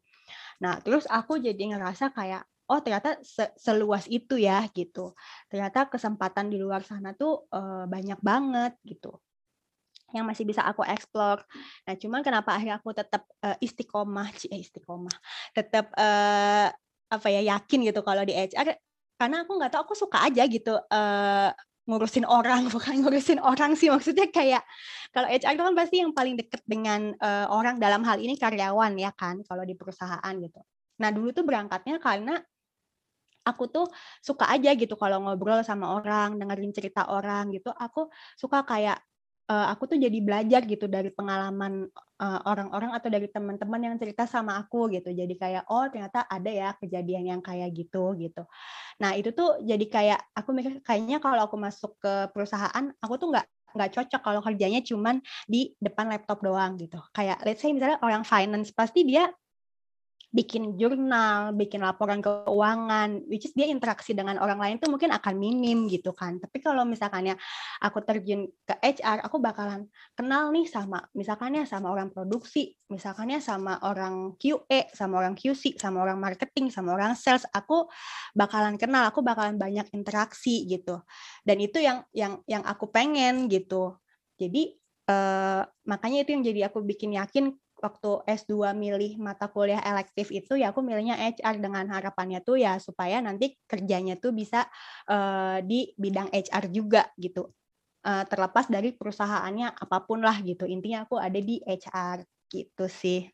nah 0.57 0.81
terus 0.81 1.05
aku 1.05 1.37
jadi 1.37 1.77
ngerasa 1.77 2.09
kayak 2.13 2.43
oh 2.67 2.79
ternyata 2.83 3.15
se 3.23 3.47
seluas 3.55 4.05
itu 4.11 4.35
ya 4.35 4.67
gitu. 4.75 5.15
Ternyata 5.47 5.87
kesempatan 5.87 6.51
di 6.51 6.59
luar 6.59 6.83
sana 6.83 7.15
tuh 7.15 7.47
uh, 7.51 7.87
banyak 7.87 8.19
banget 8.19 8.75
gitu 8.83 9.15
yang 10.15 10.23
masih 10.23 10.47
bisa 10.47 10.63
aku 10.63 10.87
explore. 10.87 11.43
Nah, 11.83 11.95
cuman 11.99 12.23
kenapa 12.23 12.55
akhirnya 12.55 12.79
aku 12.79 12.95
tetap 12.95 13.27
uh, 13.43 13.59
istiqomah, 13.59 14.31
eh, 14.47 14.63
istiqomah, 14.63 15.11
tetap 15.51 15.91
uh, 15.99 16.71
apa 17.07 17.27
ya 17.27 17.41
yakin 17.55 17.87
gitu 17.91 18.03
kalau 18.03 18.23
di 18.23 18.35
HR 18.35 18.75
karena 19.17 19.43
aku 19.47 19.51
nggak 19.55 19.71
tahu 19.71 19.81
aku 19.87 19.95
suka 19.95 20.27
aja 20.27 20.43
gitu 20.43 20.75
uh, 20.75 21.49
ngurusin 21.87 22.27
orang 22.27 22.67
bukan 22.75 23.01
ngurusin 23.01 23.39
orang 23.39 23.73
sih 23.79 23.87
maksudnya 23.87 24.27
kayak 24.27 24.61
kalau 25.15 25.27
HR 25.31 25.55
itu 25.55 25.63
kan 25.63 25.75
pasti 25.75 25.95
yang 26.03 26.11
paling 26.11 26.35
deket 26.35 26.61
dengan 26.67 27.15
uh, 27.17 27.47
orang 27.49 27.79
dalam 27.79 28.03
hal 28.03 28.19
ini 28.19 28.35
karyawan 28.35 28.93
ya 28.99 29.15
kan 29.15 29.41
kalau 29.47 29.63
di 29.63 29.73
perusahaan 29.73 30.33
gitu. 30.37 30.61
Nah 30.99 31.09
dulu 31.09 31.31
tuh 31.31 31.47
berangkatnya 31.47 31.97
karena 32.03 32.37
aku 33.47 33.71
tuh 33.71 33.87
suka 34.19 34.51
aja 34.51 34.75
gitu 34.75 34.99
kalau 34.99 35.23
ngobrol 35.23 35.63
sama 35.63 35.95
orang, 35.95 36.35
dengerin 36.35 36.75
cerita 36.75 37.07
orang 37.07 37.55
gitu. 37.55 37.71
Aku 37.71 38.11
suka 38.35 38.67
kayak 38.67 38.99
uh, 39.47 39.67
aku 39.71 39.95
tuh 39.95 39.97
jadi 39.97 40.19
belajar 40.19 40.61
gitu 40.67 40.85
dari 40.85 41.09
pengalaman 41.11 41.87
orang-orang 42.19 42.91
uh, 42.91 42.97
atau 42.97 43.13
dari 43.13 43.29
teman-teman 43.29 43.77
yang 43.77 43.95
cerita 44.01 44.25
sama 44.25 44.57
aku 44.57 44.89
gitu. 44.89 45.13
Jadi 45.13 45.37
kayak 45.37 45.69
oh 45.69 45.85
ternyata 45.87 46.25
ada 46.25 46.49
ya 46.49 46.69
kejadian 46.77 47.37
yang 47.37 47.41
kayak 47.41 47.71
gitu 47.77 48.17
gitu. 48.17 48.43
Nah 49.01 49.13
itu 49.13 49.31
tuh 49.31 49.61
jadi 49.61 49.85
kayak 49.85 50.19
aku 50.33 50.49
mikir 50.53 50.81
kayaknya 50.81 51.21
kalau 51.21 51.45
aku 51.45 51.55
masuk 51.61 51.93
ke 52.01 52.29
perusahaan 52.33 52.89
aku 52.97 53.13
tuh 53.21 53.29
nggak 53.33 53.45
nggak 53.77 53.91
cocok 53.93 54.21
kalau 54.25 54.41
kerjanya 54.41 54.81
cuman 54.81 55.21
di 55.45 55.77
depan 55.77 56.09
laptop 56.09 56.41
doang 56.41 56.73
gitu. 56.81 56.97
Kayak 57.13 57.37
let's 57.45 57.61
say 57.61 57.69
misalnya 57.69 58.01
orang 58.01 58.25
finance 58.25 58.73
pasti 58.73 59.05
dia 59.05 59.29
bikin 60.37 60.77
jurnal, 60.77 61.49
bikin 61.57 61.81
laporan 61.81 62.21
keuangan, 62.21 63.25
which 63.25 63.49
is 63.49 63.53
dia 63.57 63.65
interaksi 63.65 64.13
dengan 64.13 64.37
orang 64.37 64.61
lain 64.61 64.75
tuh 64.77 64.93
mungkin 64.93 65.09
akan 65.09 65.33
minim 65.33 65.89
gitu 65.89 66.13
kan. 66.13 66.37
Tapi 66.37 66.61
kalau 66.61 66.85
misalkannya 66.85 67.33
aku 67.81 68.05
terjun 68.05 68.45
ke 68.61 68.77
HR, 68.77 69.25
aku 69.25 69.41
bakalan 69.41 69.89
kenal 70.13 70.53
nih 70.53 70.69
sama 70.69 71.01
misalkannya 71.17 71.65
sama 71.65 71.89
orang 71.89 72.13
produksi, 72.13 72.77
misalkannya 72.93 73.41
sama 73.41 73.81
orang 73.81 74.37
QA, 74.37 74.93
sama 74.93 75.25
orang 75.25 75.33
QC, 75.33 75.81
sama 75.81 76.05
orang 76.05 76.21
marketing, 76.21 76.69
sama 76.69 76.93
orang 76.93 77.17
sales, 77.17 77.49
aku 77.49 77.89
bakalan 78.37 78.77
kenal, 78.77 79.09
aku 79.09 79.25
bakalan 79.25 79.57
banyak 79.57 79.89
interaksi 79.97 80.69
gitu. 80.69 81.01
Dan 81.41 81.57
itu 81.65 81.81
yang 81.81 82.05
yang 82.13 82.45
yang 82.45 82.61
aku 82.61 82.93
pengen 82.93 83.49
gitu. 83.49 83.97
Jadi 84.37 84.77
eh, 85.09 85.61
makanya 85.89 86.17
itu 86.21 86.29
yang 86.37 86.43
jadi 86.45 86.59
aku 86.69 86.85
bikin 86.85 87.17
yakin 87.17 87.57
waktu 87.77 88.25
S2 88.25 88.73
milih 88.73 89.21
mata 89.21 89.47
kuliah 89.47 89.81
elektif 89.85 90.33
itu 90.33 90.57
ya 90.57 90.73
aku 90.73 90.81
milihnya 90.81 91.17
HR 91.17 91.61
dengan 91.61 91.85
harapannya 91.89 92.41
tuh 92.41 92.57
ya 92.57 92.81
supaya 92.81 93.21
nanti 93.21 93.53
kerjanya 93.69 94.17
tuh 94.17 94.33
bisa 94.33 94.65
uh, 95.09 95.61
di 95.61 95.93
bidang 95.95 96.33
HR 96.33 96.73
juga 96.73 97.05
gitu. 97.17 97.53
Uh, 98.07 98.23
terlepas 98.29 98.71
dari 98.71 98.95
perusahaannya 98.95 99.77
apa 99.77 99.97
pun 100.05 100.23
lah 100.23 100.39
gitu. 100.41 100.65
Intinya 100.65 101.05
aku 101.05 101.19
ada 101.21 101.37
di 101.37 101.61
HR 101.61 102.25
gitu 102.49 102.85
sih. 102.89 103.27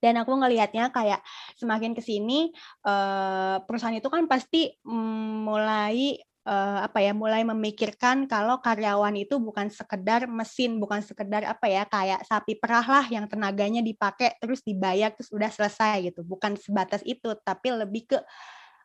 Dan 0.00 0.20
aku 0.20 0.36
ngelihatnya 0.36 0.92
kayak 0.92 1.20
semakin 1.56 1.92
ke 1.96 2.00
sini 2.04 2.52
uh, 2.84 3.60
perusahaan 3.64 3.96
itu 3.96 4.08
kan 4.08 4.24
pasti 4.28 4.72
mm, 4.84 5.48
mulai 5.48 6.16
uh, 6.44 6.84
apa 6.84 7.00
ya 7.00 7.12
mulai 7.16 7.42
memikirkan 7.42 8.28
kalau 8.28 8.60
karyawan 8.60 9.16
itu 9.16 9.40
bukan 9.40 9.68
sekedar 9.72 10.28
mesin 10.28 10.76
bukan 10.78 11.00
sekedar 11.00 11.42
apa 11.44 11.66
ya 11.66 11.82
kayak 11.88 12.24
sapi 12.28 12.56
perah 12.60 12.84
lah 12.84 13.04
yang 13.08 13.24
tenaganya 13.26 13.80
dipakai 13.80 14.36
terus 14.38 14.60
dibayar 14.62 15.10
terus 15.12 15.32
udah 15.32 15.50
selesai 15.50 16.12
gitu. 16.12 16.20
Bukan 16.24 16.56
sebatas 16.60 17.00
itu 17.08 17.32
tapi 17.42 17.72
lebih 17.72 18.14
ke 18.14 18.18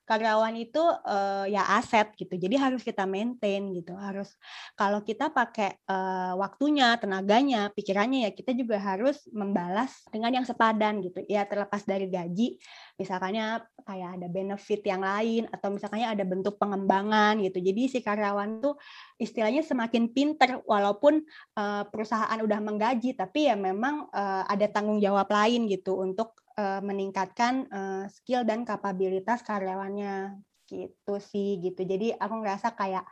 karyawan 0.10 0.58
itu 0.58 0.82
uh, 0.82 1.46
ya 1.46 1.62
aset 1.78 2.10
gitu. 2.18 2.34
Jadi 2.34 2.58
harus 2.58 2.82
kita 2.82 3.06
maintain 3.06 3.70
gitu. 3.78 3.94
Harus 3.94 4.34
kalau 4.74 5.06
kita 5.06 5.30
pakai 5.30 5.78
uh, 5.86 6.34
waktunya, 6.42 6.98
tenaganya, 6.98 7.70
pikirannya 7.78 8.26
ya 8.26 8.32
kita 8.34 8.58
juga 8.58 8.82
harus 8.82 9.22
membalas 9.30 10.02
dengan 10.10 10.42
yang 10.42 10.46
sepadan 10.50 11.06
gitu. 11.06 11.22
Ya 11.30 11.46
terlepas 11.46 11.86
dari 11.86 12.10
gaji, 12.10 12.58
misalkannya 12.98 13.62
kayak 13.86 14.18
ada 14.18 14.28
benefit 14.34 14.82
yang 14.82 15.06
lain 15.06 15.46
atau 15.54 15.70
misalkannya 15.70 16.10
ada 16.10 16.26
bentuk 16.26 16.58
pengembangan 16.58 17.38
gitu. 17.46 17.62
Jadi 17.62 17.82
si 17.86 18.00
karyawan 18.02 18.66
tuh 18.66 18.82
istilahnya 19.22 19.62
semakin 19.62 20.10
pinter 20.10 20.66
walaupun 20.66 21.22
uh, 21.54 21.86
perusahaan 21.86 22.40
udah 22.42 22.60
menggaji 22.66 23.14
tapi 23.14 23.46
ya 23.46 23.56
memang 23.60 24.10
uh, 24.10 24.44
ada 24.50 24.66
tanggung 24.72 24.98
jawab 24.98 25.30
lain 25.30 25.70
gitu 25.70 26.02
untuk 26.02 26.34
uh, 26.60 26.84
meningkatkan 26.84 27.72
uh, 27.72 28.04
skill 28.12 28.44
dan 28.44 28.68
kapabilitas 28.68 29.40
karyawannya. 29.48 30.36
Gitu 30.68 31.16
sih 31.24 31.58
gitu. 31.64 31.82
Jadi 31.88 32.14
aku 32.14 32.36
ngerasa 32.44 32.76
kayak 32.76 33.08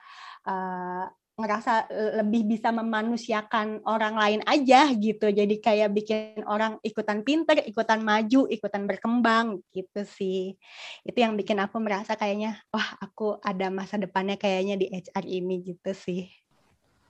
uh, 0.46 1.08
ngerasa 1.38 1.86
lebih 2.18 2.50
bisa 2.50 2.74
memanusiakan 2.74 3.86
orang 3.86 4.18
lain 4.18 4.42
aja 4.50 4.90
gitu. 4.94 5.30
Jadi 5.30 5.62
kayak 5.62 5.94
bikin 5.94 6.42
orang 6.50 6.82
ikutan 6.82 7.22
pinter 7.22 7.62
ikutan 7.62 8.02
maju 8.02 8.50
ikutan 8.50 8.90
berkembang 8.90 9.62
gitu 9.70 10.02
sih. 10.06 10.58
Itu 11.06 11.18
yang 11.18 11.38
bikin 11.38 11.62
aku 11.62 11.78
merasa 11.78 12.18
kayaknya 12.18 12.58
wah 12.74 12.98
aku 12.98 13.38
ada 13.46 13.70
masa 13.70 14.02
depannya 14.02 14.34
kayaknya 14.38 14.82
di 14.82 14.90
HR 14.90 15.26
ini 15.30 15.62
gitu 15.62 15.94
sih 15.94 16.26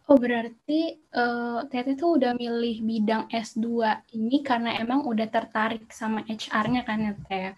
Oh, 0.08 0.15
berarti 0.15 0.96
uh, 1.20 1.67
Tete 1.67 2.00
tuh 2.00 2.15
udah 2.15 2.32
milih 2.32 2.80
bidang 2.80 3.28
S2 3.28 3.67
ini 4.15 4.39
karena 4.39 4.80
emang 4.80 5.04
udah 5.04 5.28
tertarik 5.28 5.91
sama 5.91 6.24
HR-nya 6.24 6.88
kan 6.88 7.12
ya, 7.12 7.13
Teh? 7.28 7.52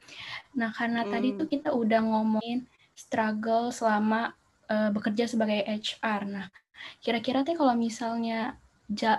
Nah, 0.57 0.73
karena 0.73 1.05
hmm. 1.05 1.11
tadi 1.13 1.29
tuh 1.37 1.45
kita 1.45 1.69
udah 1.69 2.01
ngomongin 2.01 2.65
struggle 2.97 3.69
selama 3.69 4.33
uh, 4.65 4.89
bekerja 4.89 5.29
sebagai 5.29 5.61
HR. 5.61 6.25
Nah, 6.25 6.49
kira-kira 7.05 7.45
Teh 7.45 7.53
kalau 7.53 7.77
misalnya 7.77 8.57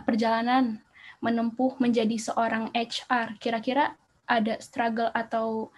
perjalanan 0.02 0.82
menempuh 1.22 1.78
menjadi 1.78 2.18
seorang 2.18 2.74
HR, 2.74 3.38
kira-kira 3.38 3.94
ada 4.26 4.58
struggle 4.58 5.10
atau 5.14 5.70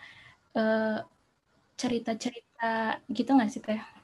cerita 1.77 2.17
cerita-cerita 2.17 3.01
gitu 3.13 3.31
nggak 3.37 3.51
sih, 3.53 3.61
Teh? 3.61 4.02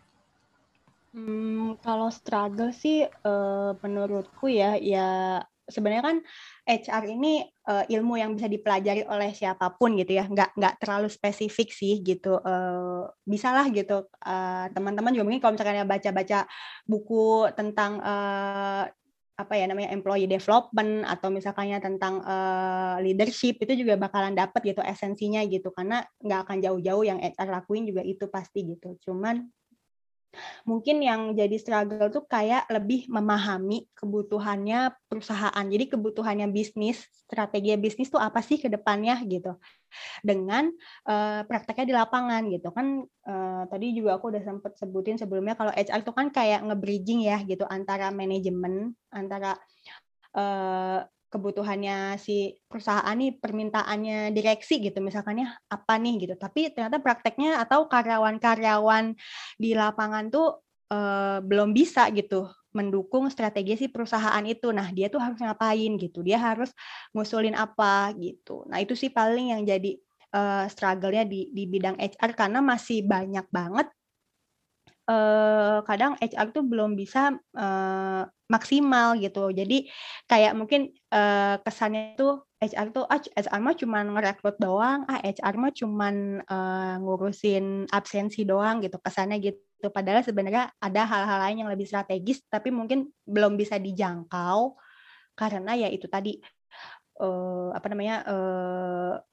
Hmm, 1.19 1.75
kalau 1.83 2.15
struggle 2.15 2.71
sih 2.71 3.03
uh, 3.03 3.75
menurutku 3.83 4.47
ya 4.47 4.79
ya 4.79 5.43
sebenarnya 5.67 6.05
kan 6.07 6.17
HR 6.63 7.05
ini 7.11 7.43
uh, 7.67 7.83
ilmu 7.91 8.15
yang 8.23 8.39
bisa 8.39 8.47
dipelajari 8.47 9.03
oleh 9.03 9.35
siapa 9.35 9.75
pun 9.75 9.99
gitu 9.99 10.15
ya, 10.15 10.31
nggak 10.31 10.55
nggak 10.55 10.75
terlalu 10.79 11.11
spesifik 11.11 11.75
sih 11.75 12.07
gitu. 12.07 12.39
Uh, 12.39 13.11
bisa 13.27 13.51
lah 13.51 13.67
gitu 13.75 14.07
uh, 14.07 14.71
teman-teman 14.71 15.11
juga 15.11 15.27
mungkin 15.27 15.43
kalau 15.43 15.59
misalkan 15.59 15.83
ya 15.83 15.87
baca-baca 15.91 16.39
buku 16.87 17.51
tentang 17.59 17.99
uh, 17.99 18.87
apa 19.39 19.55
ya 19.59 19.67
namanya 19.67 19.91
employee 19.91 20.31
development 20.31 21.03
atau 21.03 21.35
misalkannya 21.35 21.83
tentang 21.83 22.23
uh, 22.23 22.99
leadership 23.03 23.59
itu 23.63 23.83
juga 23.83 23.99
bakalan 23.99 24.39
dapat 24.39 24.71
gitu 24.71 24.83
esensinya 24.87 25.43
gitu 25.51 25.75
karena 25.75 26.03
nggak 26.23 26.41
akan 26.47 26.59
jauh-jauh 26.63 27.03
yang 27.03 27.19
HR 27.19 27.51
lakuin 27.59 27.91
juga 27.91 28.07
itu 28.07 28.31
pasti 28.31 28.67
gitu. 28.71 28.95
Cuman 29.03 29.51
Mungkin 30.69 31.01
yang 31.01 31.33
jadi 31.33 31.57
struggle 31.57 32.13
tuh 32.13 32.25
kayak 32.29 32.69
lebih 32.69 33.09
memahami 33.09 33.89
kebutuhannya 33.97 34.93
perusahaan. 35.09 35.65
Jadi 35.65 35.85
kebutuhannya 35.89 36.53
bisnis, 36.53 37.01
strategi 37.25 37.75
bisnis 37.81 38.13
tuh 38.13 38.21
apa 38.21 38.45
sih 38.45 38.61
ke 38.61 38.69
depannya 38.69 39.17
gitu. 39.25 39.57
Dengan 40.21 40.69
uh, 41.09 41.43
prakteknya 41.49 41.87
di 41.89 41.95
lapangan 41.97 42.43
gitu 42.53 42.69
kan 42.77 43.01
uh, 43.25 43.63
tadi 43.73 43.97
juga 43.97 44.21
aku 44.21 44.29
udah 44.29 44.43
sempet 44.45 44.77
sebutin 44.77 45.17
sebelumnya 45.17 45.57
kalau 45.57 45.73
HR 45.73 46.05
tuh 46.05 46.13
kan 46.13 46.29
kayak 46.29 46.61
nge-bridging 46.69 47.25
ya 47.25 47.41
gitu 47.49 47.65
antara 47.65 48.13
manajemen, 48.13 48.93
antara 49.09 49.57
uh, 50.37 51.01
kebutuhannya 51.29 52.17
si 52.17 52.57
perusahaan 52.65 53.13
nih 53.13 53.37
permintaannya 53.37 54.33
direksi 54.33 54.81
gitu 54.81 54.99
misalkannya 55.05 55.49
apa 55.69 55.95
nih 56.01 56.25
gitu. 56.25 56.35
Tapi 56.41 56.73
ternyata 56.73 57.01
prakteknya 57.05 57.61
atau 57.61 57.85
karyawan-karyawan 57.89 59.13
di 59.61 59.71
lapangan 59.77 60.33
tuh 60.33 60.65
eh, 60.89 61.39
belum 61.45 61.77
bisa 61.77 62.09
gitu 62.17 62.49
mendukung 62.73 63.29
strategi 63.29 63.77
si 63.77 63.87
perusahaan 63.93 64.45
itu. 64.45 64.73
Nah 64.73 64.89
dia 64.93 65.13
tuh 65.13 65.21
harus 65.21 65.41
ngapain 65.41 65.93
gitu? 66.01 66.25
Dia 66.25 66.41
harus 66.41 66.73
ngusulin 67.13 67.57
apa 67.57 68.13
gitu? 68.17 68.65
Nah 68.69 68.81
itu 68.81 68.97
sih 68.97 69.13
paling 69.13 69.53
yang 69.53 69.63
jadi 69.69 70.01
eh, 70.33 70.65
struggle-nya 70.73 71.25
di 71.29 71.53
di 71.53 71.65
bidang 71.69 71.97
HR 72.01 72.33
karena 72.37 72.61
masih 72.65 73.05
banyak 73.05 73.47
banget 73.53 73.89
uh, 75.09 75.81
kadang 75.89 76.15
HR 76.21 76.53
tuh 76.53 76.63
belum 76.69 76.95
bisa 76.95 77.33
uh, 77.57 78.23
maksimal 78.53 79.17
gitu. 79.17 79.51
Jadi 79.51 79.89
kayak 80.29 80.53
mungkin 80.55 80.93
uh, 81.13 81.57
kesannya 81.65 82.15
tuh 82.21 82.45
HR 82.61 82.91
tuh 82.93 83.05
ah 83.09 83.21
HR 83.21 83.61
mah 83.65 83.75
cuman 83.77 84.05
ngerekrut 84.13 84.57
doang, 84.61 85.09
ah 85.09 85.19
HR 85.25 85.55
mah 85.57 85.73
cuman 85.73 86.45
uh, 86.45 86.95
ngurusin 87.01 87.89
absensi 87.89 88.45
doang 88.45 88.85
gitu 88.85 89.01
kesannya 89.01 89.41
gitu. 89.41 89.89
Padahal 89.89 90.27
sebenarnya 90.27 90.71
ada 90.83 91.03
hal-hal 91.07 91.39
lain 91.49 91.57
yang 91.65 91.71
lebih 91.73 91.87
strategis 91.89 92.45
tapi 92.51 92.69
mungkin 92.75 93.09
belum 93.25 93.55
bisa 93.57 93.79
dijangkau 93.81 94.77
karena 95.39 95.79
ya 95.79 95.87
itu 95.87 96.11
tadi 96.11 96.35
uh, 97.23 97.71
apa 97.71 97.87
namanya 97.87 98.27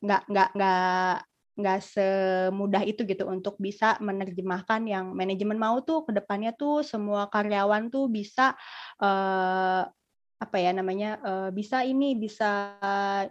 nggak 0.05 0.21
uh, 0.21 0.27
nggak 0.29 0.49
nggak 0.53 1.34
nggak 1.55 1.79
semudah 1.79 2.83
itu 2.83 3.07
gitu 3.07 3.23
untuk 3.31 3.55
bisa 3.55 3.95
menerjemahkan 4.03 4.83
yang 4.83 5.15
manajemen 5.15 5.55
mau 5.55 5.79
tuh 5.79 6.03
ke 6.03 6.11
depannya 6.11 6.51
tuh 6.51 6.83
semua 6.83 7.31
karyawan 7.31 7.87
tuh 7.87 8.11
bisa 8.11 8.59
uh, 8.99 9.87
apa 10.35 10.57
ya 10.59 10.75
namanya 10.75 11.15
uh, 11.23 11.49
bisa 11.55 11.87
ini 11.87 12.11
bisa 12.19 12.75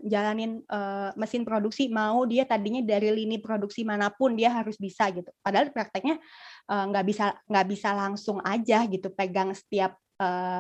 jalanin 0.01 0.65
uh, 0.73 1.13
mesin 1.21 1.45
produksi 1.45 1.93
mau 1.93 2.25
dia 2.25 2.49
tadinya 2.49 2.81
dari 2.81 3.13
lini 3.13 3.37
produksi 3.37 3.85
mana 3.85 4.09
pun 4.09 4.33
dia 4.33 4.49
harus 4.49 4.81
bisa 4.81 5.13
gitu. 5.13 5.29
Padahal 5.45 5.69
prakteknya 5.69 6.17
nggak 6.65 7.05
bisa 7.05 7.37
nggak 7.45 7.67
bisa 7.69 7.93
langsung 7.93 8.41
aja 8.41 8.89
gitu 8.89 9.13
pegang 9.13 9.53
setiap 9.53 10.01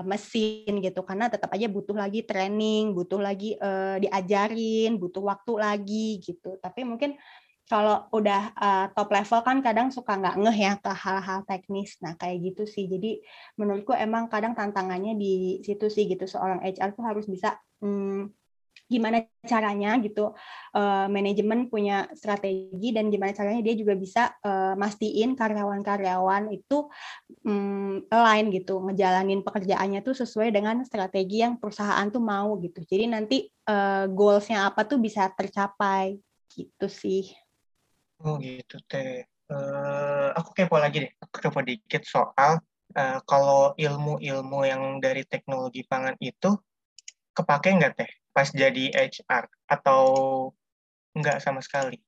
mesin 0.05 0.85
gitu. 0.85 1.01
Karena 1.01 1.33
tetap 1.33 1.49
aja 1.49 1.65
butuh 1.65 1.97
lagi 1.97 2.29
training 2.29 2.93
butuh 2.93 3.25
lagi 3.25 3.57
diajarin 4.05 5.01
butuh 5.01 5.25
waktu 5.25 5.53
lagi 5.57 6.21
gitu. 6.21 6.61
Tapi 6.61 6.85
mungkin 6.85 7.17
kalau 7.65 8.05
udah 8.13 8.53
uh, 8.61 8.87
top 8.93 9.09
level 9.09 9.41
kan 9.41 9.65
kadang 9.65 9.89
suka 9.89 10.21
nggak 10.21 10.37
ngeh 10.37 10.59
ya 10.69 10.73
ke 10.77 10.93
hal-hal 10.93 11.41
teknis. 11.49 11.97
Nah 12.05 12.13
kayak 12.21 12.53
gitu 12.53 12.69
sih. 12.69 12.85
Jadi 12.85 13.25
menurutku 13.57 13.97
emang 13.97 14.29
kadang 14.29 14.53
tantangannya 14.53 15.17
di 15.17 15.65
situ 15.65 15.89
sih 15.89 16.05
gitu. 16.05 16.29
Seorang 16.29 16.61
HR 16.61 16.93
tuh 16.93 17.05
harus 17.09 17.25
bisa 17.25 17.57
hmm, 17.81 18.29
gimana 18.85 19.25
caranya 19.49 19.97
gitu 19.97 20.37
uh, 20.77 21.07
manajemen 21.09 21.73
punya 21.73 22.05
strategi 22.13 22.93
dan 22.93 23.09
gimana 23.09 23.33
caranya 23.33 23.65
dia 23.65 23.75
juga 23.81 23.97
bisa 23.97 24.37
uh, 24.45 24.77
mastiin 24.77 25.33
karyawan-karyawan 25.33 26.53
itu 26.53 26.93
um, 27.49 28.05
align 28.13 28.53
gitu 28.53 28.85
ngejalanin 28.85 29.41
pekerjaannya 29.41 30.05
tuh 30.05 30.13
sesuai 30.13 30.53
dengan 30.53 30.85
strategi 30.85 31.41
yang 31.41 31.57
perusahaan 31.57 32.05
tuh 32.13 32.21
mau 32.21 32.61
gitu 32.61 32.85
jadi 32.85 33.09
nanti 33.09 33.49
uh, 33.65 34.05
goalsnya 34.13 34.69
apa 34.69 34.85
tuh 34.85 35.01
bisa 35.01 35.33
tercapai 35.33 36.21
gitu 36.53 36.87
sih 36.87 37.44
Oh 38.23 38.39
gitu 38.39 38.79
teh. 38.87 39.27
Uh, 39.51 40.31
aku 40.39 40.55
kepo 40.55 40.79
lagi 40.79 41.09
deh. 41.09 41.13
Aku 41.25 41.37
kepo 41.43 41.61
dikit 41.67 42.07
soal 42.07 42.63
uh, 42.95 43.19
kalau 43.27 43.75
ilmu-ilmu 43.75 44.61
yang 44.63 45.03
dari 45.03 45.27
teknologi 45.27 45.83
pangan 45.89 46.15
itu 46.23 46.55
kepake 47.35 47.75
nggak 47.75 47.95
teh 47.99 48.11
pas 48.31 48.47
jadi 48.47 48.95
HR 48.95 49.51
atau 49.67 50.03
nggak 51.19 51.43
sama 51.43 51.59
sekali? 51.63 51.99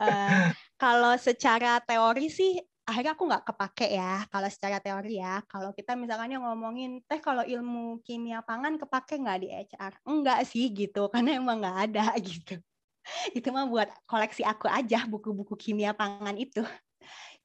uh, 0.00 0.52
kalau 0.82 1.16
secara 1.16 1.80
teori 1.80 2.28
sih 2.28 2.60
akhirnya 2.84 3.16
aku 3.16 3.24
nggak 3.24 3.44
kepake 3.48 3.96
ya 3.96 4.28
kalau 4.28 4.48
secara 4.52 4.76
teori 4.76 5.16
ya 5.16 5.40
kalau 5.48 5.72
kita 5.72 5.96
misalnya 5.96 6.36
ngomongin 6.36 7.00
teh 7.08 7.16
kalau 7.16 7.40
ilmu 7.40 8.04
kimia 8.04 8.44
pangan 8.44 8.76
kepake 8.76 9.16
nggak 9.16 9.40
di 9.40 9.48
HR 9.48 9.92
enggak 10.04 10.44
sih 10.44 10.68
gitu 10.68 11.08
karena 11.08 11.40
emang 11.40 11.64
nggak 11.64 11.78
ada 11.88 12.12
gitu 12.20 12.60
itu 13.38 13.48
mah 13.52 13.68
buat 13.68 13.88
koleksi 14.08 14.42
aku 14.44 14.66
aja 14.68 15.04
buku-buku 15.06 15.54
kimia 15.56 15.92
pangan 15.92 16.34
itu. 16.36 16.64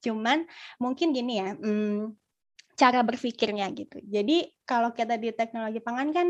Cuman 0.04 0.48
mungkin 0.80 1.12
gini 1.12 1.44
ya, 1.44 1.56
hmm, 1.56 2.16
cara 2.80 3.04
berpikirnya 3.04 3.68
gitu. 3.76 4.00
Jadi 4.08 4.48
kalau 4.64 4.96
kita 4.96 5.20
di 5.20 5.36
teknologi 5.36 5.84
pangan 5.84 6.10
kan 6.16 6.28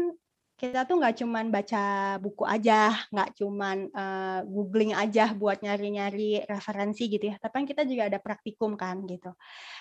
kita 0.59 0.83
tuh 0.83 0.99
nggak 0.99 1.23
cuman 1.23 1.47
baca 1.47 1.83
buku 2.19 2.43
aja, 2.43 2.91
nggak 3.15 3.39
cuman 3.39 3.87
uh, 3.95 4.43
googling 4.43 4.91
aja 4.91 5.31
buat 5.31 5.63
nyari-nyari 5.63 6.43
referensi 6.43 7.07
gitu 7.07 7.31
ya, 7.31 7.39
tapi 7.39 7.63
kan 7.63 7.65
kita 7.65 7.87
juga 7.87 8.11
ada 8.11 8.19
praktikum 8.19 8.75
kan 8.75 8.99
gitu. 9.07 9.31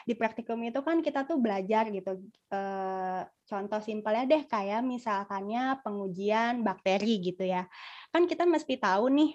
Di 0.06 0.14
praktikum 0.14 0.62
itu 0.62 0.78
kan 0.86 1.02
kita 1.02 1.26
tuh 1.26 1.42
belajar 1.42 1.90
gitu. 1.90 2.22
Uh, 2.54 3.26
contoh 3.50 3.82
simpelnya 3.82 4.24
deh 4.30 4.42
kayak 4.46 4.86
misalkannya 4.86 5.82
pengujian 5.82 6.62
bakteri 6.62 7.18
gitu 7.26 7.42
ya. 7.42 7.66
Kan 8.14 8.30
kita 8.30 8.46
mesti 8.46 8.78
tahu 8.78 9.10
nih 9.10 9.30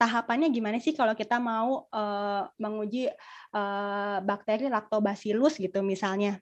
tahapannya 0.00 0.48
gimana 0.48 0.80
sih 0.80 0.96
kalau 0.96 1.12
kita 1.12 1.36
mau 1.36 1.84
uh, 1.92 2.48
menguji 2.56 3.12
uh, 3.52 4.18
bakteri 4.24 4.72
lactobacillus 4.72 5.60
gitu 5.60 5.84
misalnya. 5.84 6.40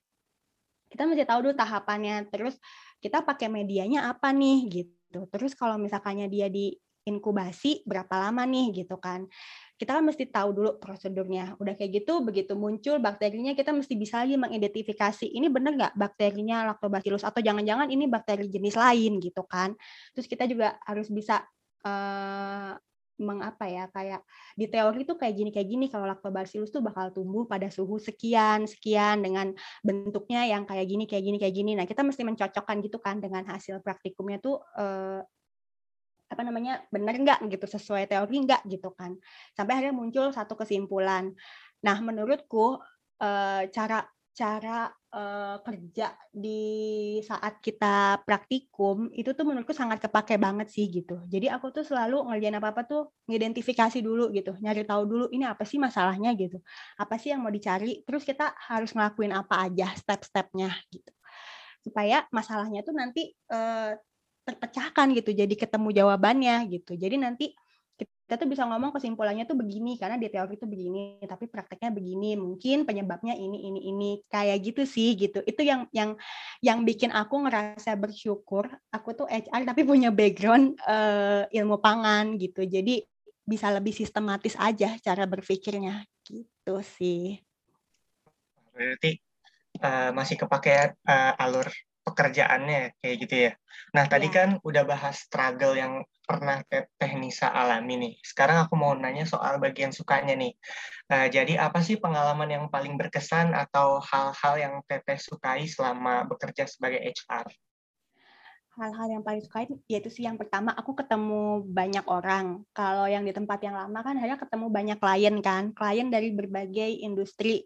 Kita 0.86 1.02
mesti 1.04 1.24
tahu 1.26 1.50
dulu 1.50 1.54
tahapannya. 1.54 2.30
Terus 2.30 2.56
kita 3.02 3.22
pakai 3.22 3.50
medianya 3.50 4.10
apa 4.10 4.30
nih 4.32 4.58
gitu. 4.70 5.26
Terus 5.30 5.52
kalau 5.54 5.76
misalkannya 5.76 6.26
dia 6.30 6.46
di 6.50 6.74
inkubasi 7.06 7.86
berapa 7.86 8.10
lama 8.18 8.42
nih 8.42 8.82
gitu 8.82 8.98
kan. 8.98 9.30
Kita 9.78 9.94
kan 9.94 10.02
mesti 10.02 10.26
tahu 10.26 10.48
dulu 10.50 10.70
prosedurnya. 10.82 11.54
Udah 11.62 11.78
kayak 11.78 12.02
gitu, 12.02 12.20
begitu 12.26 12.58
muncul 12.58 12.98
bakterinya 12.98 13.54
kita 13.54 13.70
mesti 13.70 13.94
bisa 13.94 14.26
lagi 14.26 14.34
mengidentifikasi 14.34 15.30
ini 15.30 15.46
bener 15.46 15.78
nggak 15.78 15.94
bakterinya 15.94 16.66
lactobacillus 16.74 17.22
atau 17.22 17.38
jangan-jangan 17.38 17.86
ini 17.94 18.10
bakteri 18.10 18.50
jenis 18.50 18.74
lain 18.74 19.22
gitu 19.22 19.46
kan. 19.46 19.78
Terus 20.18 20.26
kita 20.26 20.50
juga 20.50 20.82
harus 20.82 21.06
bisa 21.06 21.46
uh, 21.86 22.74
mengapa 23.16 23.64
ya 23.64 23.88
kayak 23.88 24.20
di 24.54 24.68
teori 24.68 25.08
itu 25.08 25.16
kayak 25.16 25.34
gini 25.34 25.50
kayak 25.52 25.68
gini 25.68 25.86
kalau 25.88 26.04
lactobacillus 26.04 26.68
tuh 26.68 26.84
bakal 26.84 27.08
tumbuh 27.16 27.48
pada 27.48 27.72
suhu 27.72 27.96
sekian 27.96 28.68
sekian 28.68 29.24
dengan 29.24 29.56
bentuknya 29.80 30.44
yang 30.44 30.68
kayak 30.68 30.84
gini 30.84 31.04
kayak 31.08 31.24
gini 31.24 31.36
kayak 31.40 31.54
gini. 31.56 31.72
Nah, 31.76 31.88
kita 31.88 32.04
mesti 32.04 32.22
mencocokkan 32.28 32.76
gitu 32.84 32.98
kan 33.00 33.20
dengan 33.20 33.44
hasil 33.48 33.80
praktikumnya 33.80 34.38
tuh 34.40 34.60
eh, 34.76 35.20
apa 36.26 36.42
namanya 36.42 36.82
benar 36.90 37.14
nggak 37.14 37.38
gitu 37.54 37.66
sesuai 37.70 38.10
teori 38.10 38.36
nggak 38.44 38.68
gitu 38.68 38.92
kan. 38.92 39.16
Sampai 39.56 39.80
akhirnya 39.80 39.96
muncul 39.96 40.28
satu 40.34 40.58
kesimpulan. 40.58 41.32
Nah, 41.84 41.96
menurutku 42.04 42.80
eh, 43.22 43.70
cara 43.72 44.04
cara 44.36 44.92
uh, 45.16 45.56
kerja 45.64 46.12
di 46.28 46.62
saat 47.24 47.58
kita 47.64 48.20
praktikum 48.28 49.08
itu 49.16 49.32
tuh 49.32 49.48
menurutku 49.48 49.72
sangat 49.72 50.04
kepake 50.04 50.36
banget 50.36 50.68
sih 50.68 50.86
gitu. 50.92 51.24
Jadi 51.26 51.48
aku 51.48 51.72
tuh 51.72 51.82
selalu 51.88 52.20
ngerjain 52.28 52.60
apa-apa 52.60 52.84
tuh 52.84 53.02
ngidentifikasi 53.24 53.98
dulu 54.04 54.28
gitu, 54.36 54.52
nyari 54.60 54.84
tahu 54.84 55.02
dulu 55.08 55.24
ini 55.32 55.48
apa 55.48 55.64
sih 55.64 55.80
masalahnya 55.80 56.36
gitu. 56.36 56.60
Apa 57.00 57.16
sih 57.16 57.32
yang 57.32 57.40
mau 57.40 57.50
dicari, 57.50 58.04
terus 58.04 58.22
kita 58.28 58.52
harus 58.68 58.92
ngelakuin 58.92 59.32
apa 59.32 59.64
aja 59.64 59.88
step-stepnya 59.96 60.76
gitu. 60.92 61.12
Supaya 61.80 62.28
masalahnya 62.28 62.84
tuh 62.84 62.92
nanti 62.92 63.32
uh, 63.48 63.96
terpecahkan 64.46 65.10
gitu, 65.16 65.34
jadi 65.34 65.54
ketemu 65.56 65.90
jawabannya 65.90 66.70
gitu. 66.70 66.94
Jadi 66.94 67.16
nanti 67.18 67.50
kita 68.26 68.42
tuh 68.42 68.50
bisa 68.50 68.66
ngomong 68.66 68.90
kesimpulannya 68.90 69.46
tuh 69.46 69.54
begini 69.54 69.94
karena 70.02 70.18
di 70.18 70.26
teori 70.26 70.58
itu 70.58 70.66
begini 70.66 71.22
tapi 71.30 71.46
prakteknya 71.46 71.94
begini 71.94 72.34
mungkin 72.34 72.82
penyebabnya 72.82 73.38
ini 73.38 73.70
ini 73.70 73.80
ini 73.86 74.10
kayak 74.26 74.66
gitu 74.66 74.82
sih 74.82 75.14
gitu. 75.14 75.46
Itu 75.46 75.62
yang 75.62 75.86
yang 75.94 76.18
yang 76.58 76.82
bikin 76.82 77.14
aku 77.14 77.46
ngerasa 77.46 77.94
bersyukur 77.94 78.66
aku 78.90 79.14
tuh 79.14 79.30
HR 79.30 79.70
tapi 79.70 79.86
punya 79.86 80.10
background 80.10 80.74
uh, 80.90 81.46
ilmu 81.54 81.78
pangan 81.78 82.34
gitu. 82.34 82.66
Jadi 82.66 83.06
bisa 83.46 83.70
lebih 83.70 83.94
sistematis 83.94 84.58
aja 84.58 84.98
cara 84.98 85.22
berpikirnya 85.30 86.02
gitu 86.26 86.82
sih. 86.82 87.38
Berarti 88.74 89.22
uh, 89.86 90.10
masih 90.10 90.34
kepake 90.34 90.98
uh, 91.06 91.32
alur 91.38 91.70
pekerjaannya 92.06 93.02
kayak 93.02 93.16
gitu 93.26 93.34
ya. 93.50 93.52
Nah 93.90 94.06
tadi 94.06 94.30
ya. 94.30 94.34
kan 94.34 94.48
udah 94.62 94.82
bahas 94.86 95.26
struggle 95.26 95.74
yang 95.74 96.06
pernah 96.22 96.62
Teh 96.70 97.12
Nisa 97.18 97.50
alami 97.50 97.98
nih. 97.98 98.12
Sekarang 98.22 98.62
aku 98.62 98.78
mau 98.78 98.94
nanya 98.94 99.26
soal 99.26 99.58
bagian 99.58 99.90
sukanya 99.90 100.38
nih. 100.38 100.54
Nah, 101.06 101.30
jadi 101.30 101.54
apa 101.62 101.82
sih 101.86 102.02
pengalaman 102.02 102.50
yang 102.50 102.64
paling 102.66 102.98
berkesan 102.98 103.54
atau 103.54 104.02
hal-hal 104.02 104.54
yang 104.58 104.74
Teteh 104.90 105.22
sukai 105.22 105.70
selama 105.70 106.26
bekerja 106.26 106.66
sebagai 106.66 106.98
HR? 106.98 107.46
hal-hal 108.76 109.08
yang 109.08 109.24
paling 109.24 109.40
suka 109.40 109.64
yaitu 109.88 110.12
sih 110.12 110.28
yang 110.28 110.36
pertama 110.36 110.68
aku 110.76 110.92
ketemu 110.92 111.64
banyak 111.64 112.04
orang. 112.12 112.60
Kalau 112.76 113.08
yang 113.08 113.24
di 113.24 113.32
tempat 113.32 113.64
yang 113.64 113.72
lama 113.72 114.04
kan 114.04 114.20
hanya 114.20 114.36
ketemu 114.36 114.68
banyak 114.68 114.98
klien 115.00 115.36
kan, 115.40 115.72
klien 115.72 116.12
dari 116.12 116.28
berbagai 116.36 117.00
industri, 117.00 117.64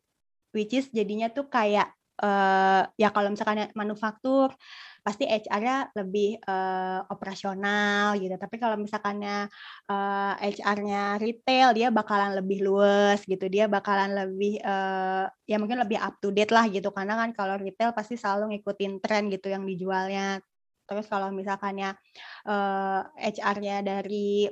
which 0.55 0.70
is 0.70 0.87
jadinya 0.94 1.26
tuh 1.26 1.50
kayak 1.50 1.90
uh, 2.20 2.83
ya 2.94 3.09
kalau 3.11 3.33
misalkan 3.33 3.68
manufaktur 3.72 4.52
pasti 5.00 5.24
HR-nya 5.24 5.96
lebih 5.96 6.37
uh, 6.44 7.09
operasional 7.09 8.20
gitu. 8.20 8.37
Tapi 8.37 8.56
kalau 8.61 8.76
misalkannya 8.76 9.48
uh, 9.88 10.35
HR-nya 10.37 11.16
retail 11.16 11.72
dia 11.72 11.88
bakalan 11.88 12.37
lebih 12.37 12.61
luas 12.61 13.24
gitu. 13.24 13.48
Dia 13.48 13.64
bakalan 13.66 14.12
lebih 14.12 14.61
uh, 14.61 15.24
ya 15.48 15.56
mungkin 15.56 15.80
lebih 15.80 15.96
up 15.96 16.20
to 16.20 16.28
date 16.30 16.52
lah 16.52 16.68
gitu. 16.68 16.92
Karena 16.92 17.16
kan 17.16 17.33
kalau 17.33 17.56
retail 17.56 17.96
pasti 17.96 18.20
selalu 18.20 18.56
ngikutin 18.56 19.00
tren 19.00 19.33
gitu 19.33 19.48
yang 19.48 19.64
dijualnya. 19.64 20.44
Terus 20.85 21.09
kalau 21.09 21.33
misalkannya 21.33 21.96
uh, 22.44 23.00
HR-nya 23.16 23.80
dari 23.80 24.50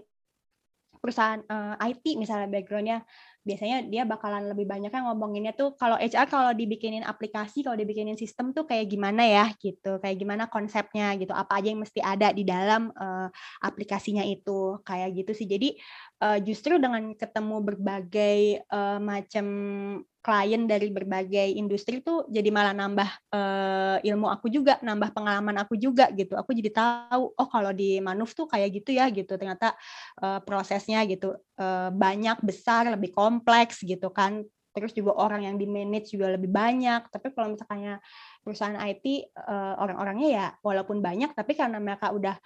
perusahaan 0.99 1.39
uh, 1.47 1.79
IT 1.79 2.19
misalnya 2.19 2.51
backgroundnya 2.51 3.07
biasanya 3.49 3.89
dia 3.89 4.05
bakalan 4.05 4.53
lebih 4.53 4.69
banyak 4.69 4.93
yang 4.93 5.09
ngomonginnya 5.09 5.57
tuh 5.57 5.73
kalau 5.81 5.97
HR 5.97 6.29
kalau 6.29 6.53
dibikinin 6.53 7.01
aplikasi 7.01 7.65
kalau 7.65 7.81
dibikinin 7.81 8.21
sistem 8.21 8.53
tuh 8.53 8.69
kayak 8.69 8.93
gimana 8.93 9.25
ya 9.25 9.49
gitu. 9.57 9.97
Kayak 10.05 10.17
gimana 10.21 10.45
konsepnya 10.53 11.17
gitu. 11.17 11.33
Apa 11.33 11.65
aja 11.65 11.73
yang 11.73 11.81
mesti 11.81 12.05
ada 12.05 12.29
di 12.37 12.45
dalam 12.45 12.93
uh, 12.93 13.33
aplikasinya 13.65 14.21
itu. 14.29 14.77
Kayak 14.85 15.25
gitu 15.25 15.33
sih. 15.33 15.49
Jadi 15.49 15.81
uh, 16.23 16.39
justru 16.43 16.77
dengan 16.79 17.15
ketemu 17.15 17.57
berbagai 17.63 18.63
uh, 18.71 18.99
macam 19.03 19.47
klien 20.19 20.69
dari 20.69 20.93
berbagai 20.93 21.57
industri 21.57 22.05
tuh 22.05 22.29
jadi 22.29 22.53
malah 22.53 22.77
nambah 22.77 23.11
uh, 23.33 23.97
ilmu 24.05 24.29
aku 24.29 24.53
juga, 24.53 24.77
nambah 24.85 25.15
pengalaman 25.15 25.57
aku 25.63 25.79
juga 25.79 26.11
gitu. 26.13 26.37
Aku 26.37 26.53
jadi 26.53 26.69
tahu 26.75 27.33
oh 27.33 27.49
kalau 27.49 27.73
di 27.73 28.03
Manuf 28.03 28.37
tuh 28.37 28.45
kayak 28.45 28.83
gitu 28.83 28.93
ya 28.93 29.09
gitu. 29.09 29.39
Ternyata 29.39 29.73
uh, 30.21 30.43
prosesnya 30.45 31.07
gitu 31.09 31.39
uh, 31.59 31.91
banyak, 31.95 32.43
besar, 32.45 32.91
lebih 32.93 33.15
kompleks 33.15 33.81
gitu 33.81 34.13
kan 34.13 34.45
terus 34.79 34.95
juga 34.95 35.17
orang 35.19 35.43
yang 35.43 35.57
di 35.59 35.67
manage 35.67 36.15
juga 36.15 36.39
lebih 36.39 36.55
banyak 36.55 37.11
tapi 37.11 37.35
kalau 37.35 37.59
misalnya 37.59 37.99
perusahaan 38.43 38.77
IT 38.81 39.05
uh, 39.05 39.19
eh, 39.49 39.75
orang-orangnya 39.79 40.29
ya 40.29 40.47
walaupun 40.65 41.05
banyak 41.05 41.37
tapi 41.37 41.53
karena 41.53 41.77
mereka 41.83 42.15
udah 42.15 42.37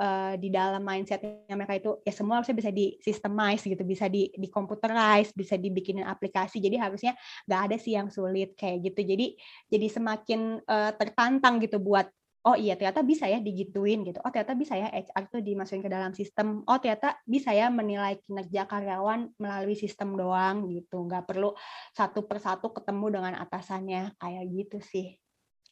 uh, 0.00 0.34
di 0.36 0.48
dalam 0.50 0.82
mindsetnya 0.82 1.54
mereka 1.54 1.78
itu 1.78 1.90
ya 2.02 2.12
semua 2.12 2.40
harusnya 2.40 2.56
bisa 2.58 2.70
di 2.74 2.98
systemize 2.98 3.62
gitu 3.62 3.82
bisa 3.86 4.10
di 4.10 4.32
di 4.34 4.48
computerize 4.50 5.30
bisa 5.32 5.54
dibikinin 5.54 6.04
aplikasi 6.04 6.58
jadi 6.58 6.88
harusnya 6.88 7.12
nggak 7.46 7.60
ada 7.70 7.76
sih 7.78 7.94
yang 7.94 8.10
sulit 8.10 8.58
kayak 8.58 8.92
gitu 8.92 9.00
jadi 9.06 9.26
jadi 9.70 9.86
semakin 9.92 10.64
uh, 10.66 10.92
tertantang 10.98 11.62
gitu 11.62 11.78
buat 11.78 12.10
oh 12.42 12.56
iya 12.58 12.74
ternyata 12.74 13.06
bisa 13.06 13.30
ya 13.30 13.38
digituin 13.38 14.02
gitu. 14.02 14.18
Oh 14.22 14.30
ternyata 14.34 14.54
bisa 14.58 14.74
ya 14.74 14.90
HR 14.90 15.24
tuh 15.30 15.40
dimasukin 15.42 15.82
ke 15.82 15.90
dalam 15.90 16.12
sistem. 16.12 16.66
Oh 16.66 16.78
ternyata 16.82 17.18
bisa 17.22 17.54
ya 17.54 17.70
menilai 17.70 18.18
kinerja 18.18 18.66
karyawan 18.66 19.38
melalui 19.38 19.78
sistem 19.78 20.18
doang 20.18 20.66
gitu. 20.74 21.06
Nggak 21.06 21.30
perlu 21.30 21.54
satu 21.94 22.26
persatu 22.26 22.74
ketemu 22.74 23.06
dengan 23.14 23.34
atasannya 23.38 24.18
kayak 24.18 24.44
gitu 24.50 24.78
sih. 24.82 25.21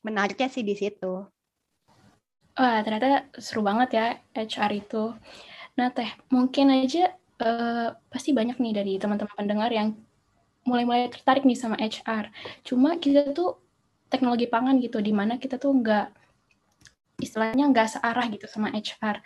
Menariknya 0.07 0.49
sih 0.49 0.65
di 0.65 0.75
situ. 0.77 1.27
Wah 2.57 2.79
ternyata 2.85 3.31
seru 3.41 3.65
banget 3.65 3.89
ya 3.97 4.07
HR 4.37 4.73
itu. 4.77 5.15
Nah 5.77 5.89
teh 5.93 6.11
mungkin 6.29 6.73
aja 6.73 7.15
uh, 7.41 7.97
pasti 8.13 8.37
banyak 8.37 8.61
nih 8.61 8.73
dari 8.77 8.93
teman-teman 9.01 9.33
pendengar 9.33 9.71
yang 9.73 9.97
mulai-mulai 10.69 11.09
tertarik 11.09 11.49
nih 11.49 11.57
sama 11.57 11.81
HR. 11.81 12.29
Cuma 12.65 13.01
kita 13.01 13.33
tuh 13.33 13.57
teknologi 14.13 14.45
pangan 14.51 14.77
gitu, 14.83 15.01
di 15.01 15.15
mana 15.15 15.41
kita 15.41 15.57
tuh 15.57 15.73
nggak 15.73 16.13
istilahnya 17.21 17.69
nggak 17.71 17.97
searah 17.97 18.27
gitu 18.29 18.45
sama 18.49 18.69
HR. 18.75 19.25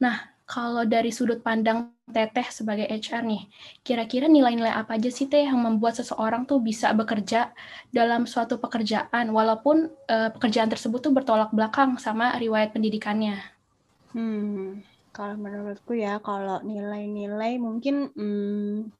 Nah, 0.00 0.16
kalau 0.50 0.82
dari 0.82 1.14
sudut 1.14 1.38
pandang 1.46 1.94
Teteh 2.10 2.50
sebagai 2.50 2.90
HR 2.90 3.22
nih, 3.22 3.46
kira-kira 3.86 4.26
nilai-nilai 4.26 4.74
apa 4.74 4.98
aja 4.98 5.06
sih 5.06 5.30
Teh 5.30 5.46
yang 5.46 5.62
membuat 5.62 5.94
seseorang 6.02 6.42
tuh 6.42 6.58
bisa 6.58 6.90
bekerja 6.90 7.54
dalam 7.94 8.26
suatu 8.26 8.58
pekerjaan 8.58 9.30
walaupun 9.30 9.86
uh, 10.10 10.34
pekerjaan 10.34 10.66
tersebut 10.66 10.98
tuh 10.98 11.14
bertolak 11.14 11.54
belakang 11.54 11.94
sama 12.02 12.34
riwayat 12.34 12.74
pendidikannya? 12.74 13.38
Hmm, 14.10 14.82
kalau 15.14 15.38
menurutku 15.38 15.94
ya 15.94 16.18
kalau 16.18 16.58
nilai-nilai 16.66 17.54
mungkin 17.62 18.10
hmm, 18.10 18.90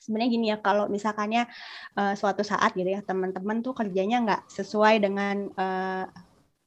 sebenarnya 0.00 0.30
gini 0.32 0.46
ya 0.48 0.58
kalau 0.64 0.88
misalkannya 0.88 1.52
uh, 2.00 2.16
suatu 2.16 2.40
saat 2.40 2.72
gitu 2.72 2.88
ya 2.88 3.04
teman-teman 3.04 3.60
tuh 3.60 3.76
kerjanya 3.76 4.24
nggak 4.24 4.42
sesuai 4.48 5.04
dengan 5.04 5.52
uh, 5.52 6.08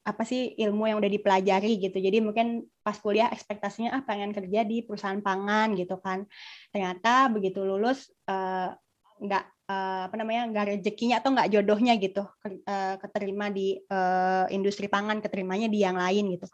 apa 0.06 0.22
sih 0.22 0.54
ilmu 0.54 0.86
yang 0.86 1.02
udah 1.02 1.10
dipelajari 1.10 1.82
gitu. 1.82 1.98
Jadi 1.98 2.22
mungkin 2.22 2.70
pas 2.86 2.94
kuliah 3.02 3.26
ekspektasinya 3.34 3.90
ah 3.90 4.02
pengen 4.06 4.30
kerja 4.30 4.62
di 4.62 4.86
perusahaan 4.86 5.18
pangan 5.18 5.74
gitu 5.74 5.98
kan. 5.98 6.22
Ternyata 6.70 7.26
begitu 7.34 7.66
lulus 7.66 8.14
uh, 8.30 8.70
nggak 9.16 9.44
uh, 9.66 10.00
apa 10.06 10.14
namanya 10.20 10.42
nggak 10.52 10.66
rezekinya 10.76 11.18
atau 11.18 11.32
nggak 11.32 11.48
jodohnya 11.52 11.96
gitu 11.96 12.22
uh, 12.24 12.94
keterima 13.00 13.48
di 13.48 13.80
uh, 13.88 14.44
industri 14.52 14.86
pangan 14.92 15.24
keterimanya 15.24 15.72
di 15.72 15.80
yang 15.80 15.96
lain 15.96 16.36
gitu 16.36 16.46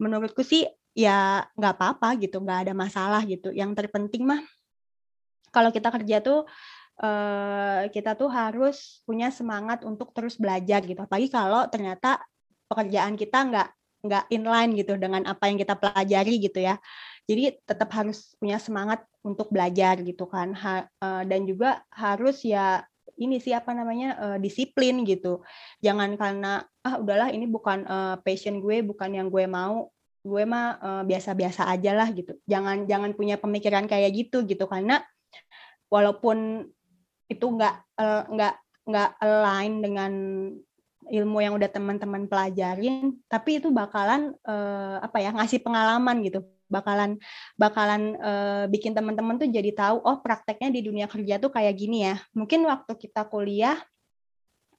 menurutku 0.00 0.40
sih 0.40 0.64
ya 0.96 1.44
nggak 1.52 1.74
apa-apa 1.76 2.16
gitu 2.18 2.40
nggak 2.40 2.68
ada 2.68 2.72
masalah 2.74 3.22
gitu 3.28 3.52
yang 3.52 3.76
terpenting 3.76 4.24
mah 4.24 4.40
kalau 5.52 5.68
kita 5.68 5.92
kerja 5.92 6.24
tuh 6.24 6.48
uh, 7.02 7.86
kita 7.92 8.16
tuh 8.16 8.32
harus 8.32 9.02
punya 9.04 9.28
semangat 9.28 9.84
untuk 9.84 10.10
terus 10.16 10.40
belajar 10.40 10.80
gitu 10.82 10.98
apalagi 10.98 11.28
kalau 11.28 11.68
ternyata 11.68 12.18
pekerjaan 12.68 13.16
kita 13.16 13.38
nggak 13.48 13.68
nggak 13.98 14.24
inline 14.30 14.72
gitu 14.78 14.94
dengan 14.94 15.26
apa 15.26 15.50
yang 15.50 15.58
kita 15.58 15.74
pelajari 15.74 16.38
gitu 16.38 16.62
ya. 16.62 16.78
Jadi 17.28 17.60
tetap 17.66 17.90
harus 17.92 18.32
punya 18.38 18.56
semangat 18.62 19.04
untuk 19.26 19.50
belajar 19.50 20.00
gitu 20.00 20.24
kan. 20.30 20.54
Ha, 20.54 20.86
uh, 21.02 21.22
dan 21.26 21.44
juga 21.44 21.82
harus 21.92 22.40
ya 22.46 22.86
ini 23.18 23.42
sih 23.42 23.52
apa 23.52 23.74
namanya 23.74 24.14
uh, 24.16 24.38
disiplin 24.38 25.02
gitu. 25.02 25.42
Jangan 25.82 26.14
karena 26.14 26.62
ah 26.86 26.96
udahlah 27.02 27.34
ini 27.34 27.50
bukan 27.50 27.84
uh, 27.84 28.16
passion 28.22 28.62
gue 28.62 28.80
bukan 28.86 29.10
yang 29.12 29.28
gue 29.28 29.44
mau. 29.50 29.90
Gue 30.22 30.46
mah 30.46 30.78
uh, 30.78 31.02
biasa-biasa 31.02 31.66
aja 31.66 31.92
lah 31.98 32.08
gitu. 32.14 32.38
Jangan 32.46 32.86
jangan 32.86 33.12
punya 33.18 33.36
pemikiran 33.36 33.90
kayak 33.90 34.14
gitu 34.14 34.46
gitu. 34.46 34.64
Karena 34.70 35.02
walaupun 35.90 36.68
itu 37.28 37.44
nggak 37.44 37.74
uh, 37.98 38.24
nggak 38.30 38.54
nggak 38.88 39.10
align 39.20 39.72
dengan 39.84 40.12
ilmu 41.08 41.40
yang 41.40 41.56
udah 41.56 41.70
teman-teman 41.72 42.28
pelajarin 42.28 43.16
tapi 43.26 43.58
itu 43.58 43.68
bakalan 43.72 44.36
uh, 44.44 45.00
apa 45.02 45.18
ya 45.20 45.32
ngasih 45.34 45.60
pengalaman 45.64 46.20
gitu. 46.24 46.40
Bakalan 46.68 47.16
bakalan 47.56 48.16
uh, 48.20 48.64
bikin 48.68 48.92
teman-teman 48.92 49.40
tuh 49.40 49.48
jadi 49.48 49.72
tahu 49.72 50.04
oh 50.04 50.20
prakteknya 50.20 50.68
di 50.68 50.80
dunia 50.84 51.06
kerja 51.08 51.40
tuh 51.40 51.48
kayak 51.48 51.74
gini 51.74 52.04
ya. 52.12 52.20
Mungkin 52.36 52.64
waktu 52.68 52.92
kita 52.92 53.24
kuliah 53.26 53.80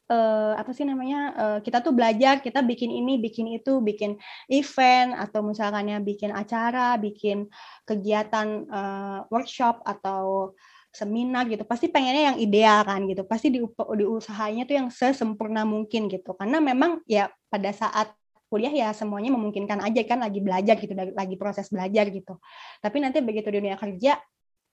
uh, 0.09 0.53
apa 0.57 0.73
sih 0.73 0.83
namanya 0.83 1.19
uh, 1.37 1.59
kita 1.61 1.79
tuh 1.85 1.93
belajar 1.93 2.41
kita 2.41 2.65
bikin 2.65 2.89
ini 2.89 3.21
bikin 3.21 3.47
itu 3.53 3.79
bikin 3.79 4.17
event 4.49 5.15
atau 5.15 5.45
misalkannya 5.45 6.01
bikin 6.01 6.33
acara 6.33 6.97
bikin 6.97 7.47
kegiatan 7.85 8.65
uh, 8.67 9.19
workshop 9.29 9.85
atau 9.85 10.53
seminar 10.89 11.45
gitu 11.45 11.61
pasti 11.69 11.87
pengennya 11.87 12.33
yang 12.33 12.37
ideal 12.41 12.81
kan 12.85 13.05
gitu. 13.05 13.21
Pasti 13.25 13.53
di 13.53 13.59
diusahanya 13.73 14.65
tuh 14.65 14.75
yang 14.75 14.87
sesempurna 14.89 15.63
mungkin 15.63 16.09
gitu. 16.09 16.33
Karena 16.33 16.57
memang 16.57 17.05
ya 17.05 17.29
pada 17.49 17.69
saat 17.73 18.13
kuliah 18.49 18.73
ya 18.73 18.89
semuanya 18.97 19.29
memungkinkan 19.29 19.77
aja 19.85 20.01
kan 20.09 20.25
lagi 20.25 20.41
belajar 20.41 20.75
gitu 20.81 20.93
lagi 20.93 21.35
proses 21.37 21.69
belajar 21.69 22.09
gitu. 22.09 22.41
Tapi 22.81 22.97
nanti 22.97 23.21
begitu 23.21 23.53
di 23.53 23.61
dunia 23.61 23.77
kerja 23.77 24.17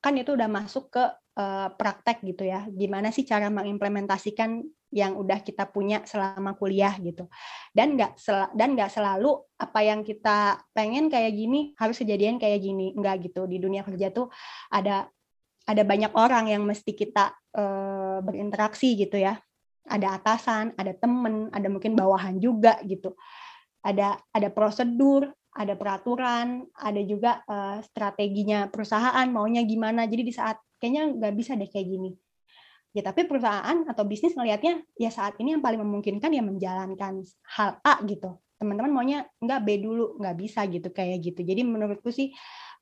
kan 0.00 0.16
itu 0.16 0.32
udah 0.32 0.48
masuk 0.48 0.88
ke 0.92 1.04
uh, 1.36 1.68
praktek 1.76 2.24
gitu 2.24 2.48
ya. 2.48 2.64
Gimana 2.72 3.12
sih 3.12 3.28
cara 3.28 3.52
mengimplementasikan 3.52 4.64
yang 4.94 5.18
udah 5.18 5.44
kita 5.44 5.68
punya 5.68 6.00
selama 6.08 6.56
kuliah 6.56 6.96
gitu. 7.04 7.28
Dan 7.76 8.00
nggak 8.00 8.16
dan 8.56 8.72
nggak 8.72 8.88
selalu 8.88 9.44
apa 9.60 9.80
yang 9.84 10.00
kita 10.00 10.62
pengen 10.72 11.12
kayak 11.12 11.36
gini 11.36 11.76
harus 11.76 12.00
kejadian 12.00 12.40
kayak 12.40 12.64
gini. 12.64 12.96
Nggak 12.96 13.28
gitu. 13.28 13.44
Di 13.44 13.60
dunia 13.60 13.84
kerja 13.84 14.08
tuh 14.08 14.32
ada 14.72 15.10
ada 15.66 15.82
banyak 15.82 16.14
orang 16.14 16.54
yang 16.54 16.62
mesti 16.62 16.94
kita 16.94 17.34
uh, 17.58 18.22
berinteraksi 18.22 18.94
gitu 18.94 19.18
ya. 19.18 19.36
Ada 19.86 20.18
atasan 20.18 20.74
ada 20.78 20.94
temen 20.94 21.50
ada 21.50 21.66
mungkin 21.66 21.98
bawahan 21.98 22.38
juga 22.38 22.78
gitu. 22.86 23.18
Ada 23.82 24.18
ada 24.34 24.48
prosedur 24.50 25.30
ada 25.56 25.74
peraturan 25.74 26.68
ada 26.74 27.00
juga 27.02 27.42
uh, 27.50 27.82
strateginya 27.82 28.70
perusahaan 28.70 29.26
maunya 29.26 29.66
gimana. 29.66 30.06
Jadi 30.06 30.22
di 30.22 30.34
saat 30.34 30.58
kayaknya 30.78 31.18
nggak 31.18 31.34
bisa 31.34 31.58
deh 31.58 31.66
kayak 31.66 31.86
gini. 31.86 32.10
Ya 32.96 33.04
tapi 33.04 33.28
perusahaan 33.28 33.84
atau 33.84 34.08
bisnis 34.08 34.32
ngelihatnya 34.32 34.80
ya 34.96 35.10
saat 35.12 35.36
ini 35.42 35.58
yang 35.58 35.62
paling 35.62 35.82
memungkinkan 35.82 36.32
ya 36.32 36.40
menjalankan 36.40 37.26
hal 37.58 37.76
A 37.82 38.00
gitu. 38.06 38.38
Teman-teman 38.56 38.88
maunya 38.88 39.18
nggak 39.42 39.60
B 39.66 39.68
dulu 39.82 40.16
nggak 40.16 40.36
bisa 40.40 40.64
gitu 40.70 40.88
kayak 40.94 41.20
gitu. 41.20 41.44
Jadi 41.44 41.60
menurutku 41.66 42.08
sih 42.08 42.32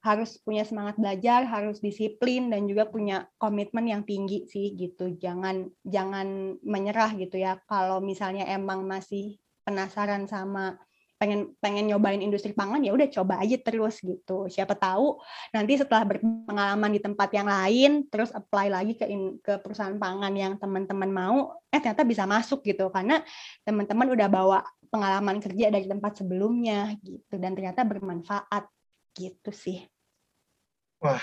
harus 0.04 0.36
punya 0.44 0.68
semangat 0.68 1.00
belajar, 1.00 1.48
harus 1.48 1.80
disiplin 1.80 2.52
dan 2.52 2.68
juga 2.68 2.84
punya 2.84 3.24
komitmen 3.40 3.88
yang 3.88 4.02
tinggi 4.04 4.44
sih 4.44 4.76
gitu. 4.76 5.16
Jangan 5.16 5.72
jangan 5.80 6.60
menyerah 6.60 7.16
gitu 7.16 7.40
ya. 7.40 7.56
Kalau 7.64 8.04
misalnya 8.04 8.44
emang 8.44 8.84
masih 8.84 9.40
penasaran 9.64 10.28
sama 10.28 10.76
pengen 11.16 11.56
pengen 11.56 11.88
nyobain 11.88 12.20
industri 12.20 12.52
pangan 12.52 12.84
ya 12.84 12.92
udah 12.92 13.08
coba 13.08 13.40
aja 13.40 13.56
terus 13.56 13.96
gitu. 14.04 14.44
Siapa 14.44 14.76
tahu 14.76 15.16
nanti 15.56 15.80
setelah 15.80 16.04
berpengalaman 16.04 16.90
di 16.92 17.00
tempat 17.00 17.32
yang 17.32 17.48
lain 17.48 18.04
terus 18.12 18.28
apply 18.28 18.68
lagi 18.68 18.92
ke 19.00 19.08
in, 19.08 19.40
ke 19.40 19.56
perusahaan 19.64 19.96
pangan 19.96 20.36
yang 20.36 20.60
teman-teman 20.60 21.08
mau 21.08 21.56
eh 21.72 21.80
ternyata 21.80 22.04
bisa 22.04 22.28
masuk 22.28 22.60
gitu 22.60 22.92
karena 22.92 23.24
teman-teman 23.64 24.12
udah 24.12 24.28
bawa 24.28 24.58
pengalaman 24.92 25.40
kerja 25.40 25.72
dari 25.72 25.88
tempat 25.88 26.20
sebelumnya 26.20 26.92
gitu 27.00 27.40
dan 27.40 27.56
ternyata 27.56 27.88
bermanfaat 27.88 28.68
gitu 29.16 29.48
sih. 29.54 29.93
Wah, 31.04 31.20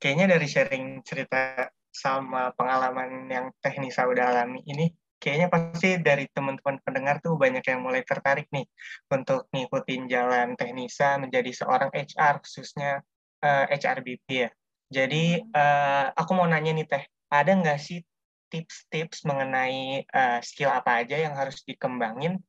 kayaknya 0.00 0.32
dari 0.32 0.48
sharing 0.48 1.04
cerita 1.04 1.68
sama 1.92 2.48
pengalaman 2.56 3.28
yang 3.28 3.52
teknisa 3.60 4.08
udah 4.08 4.32
alami 4.32 4.64
ini, 4.64 4.88
kayaknya 5.20 5.52
pasti 5.52 6.00
dari 6.00 6.24
teman-teman 6.32 6.80
pendengar 6.80 7.20
tuh 7.20 7.36
banyak 7.36 7.60
yang 7.60 7.84
mulai 7.84 8.00
tertarik 8.08 8.48
nih 8.48 8.64
untuk 9.12 9.52
ngikutin 9.52 10.08
jalan 10.08 10.56
teknisa 10.56 11.20
menjadi 11.20 11.52
seorang 11.52 11.92
HR, 11.92 12.40
khususnya 12.40 13.04
uh, 13.44 13.68
eh, 13.68 13.76
HRBP 13.76 14.26
ya. 14.32 14.48
Jadi 14.88 15.44
uh, 15.44 16.08
aku 16.16 16.32
mau 16.32 16.48
nanya 16.48 16.72
nih 16.72 16.88
Teh, 16.88 17.04
ada 17.28 17.52
nggak 17.52 17.76
sih 17.84 18.00
tips-tips 18.48 19.28
mengenai 19.28 20.08
uh, 20.08 20.40
skill 20.40 20.72
apa 20.72 21.04
aja 21.04 21.20
yang 21.20 21.36
harus 21.36 21.60
dikembangin 21.68 22.40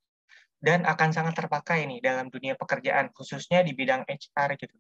dan 0.64 0.88
akan 0.88 1.12
sangat 1.12 1.36
terpakai 1.44 1.84
nih 1.92 2.00
dalam 2.00 2.32
dunia 2.32 2.56
pekerjaan, 2.56 3.12
khususnya 3.12 3.68
di 3.68 3.76
bidang 3.76 4.08
HR 4.08 4.56
gitu? 4.56 4.80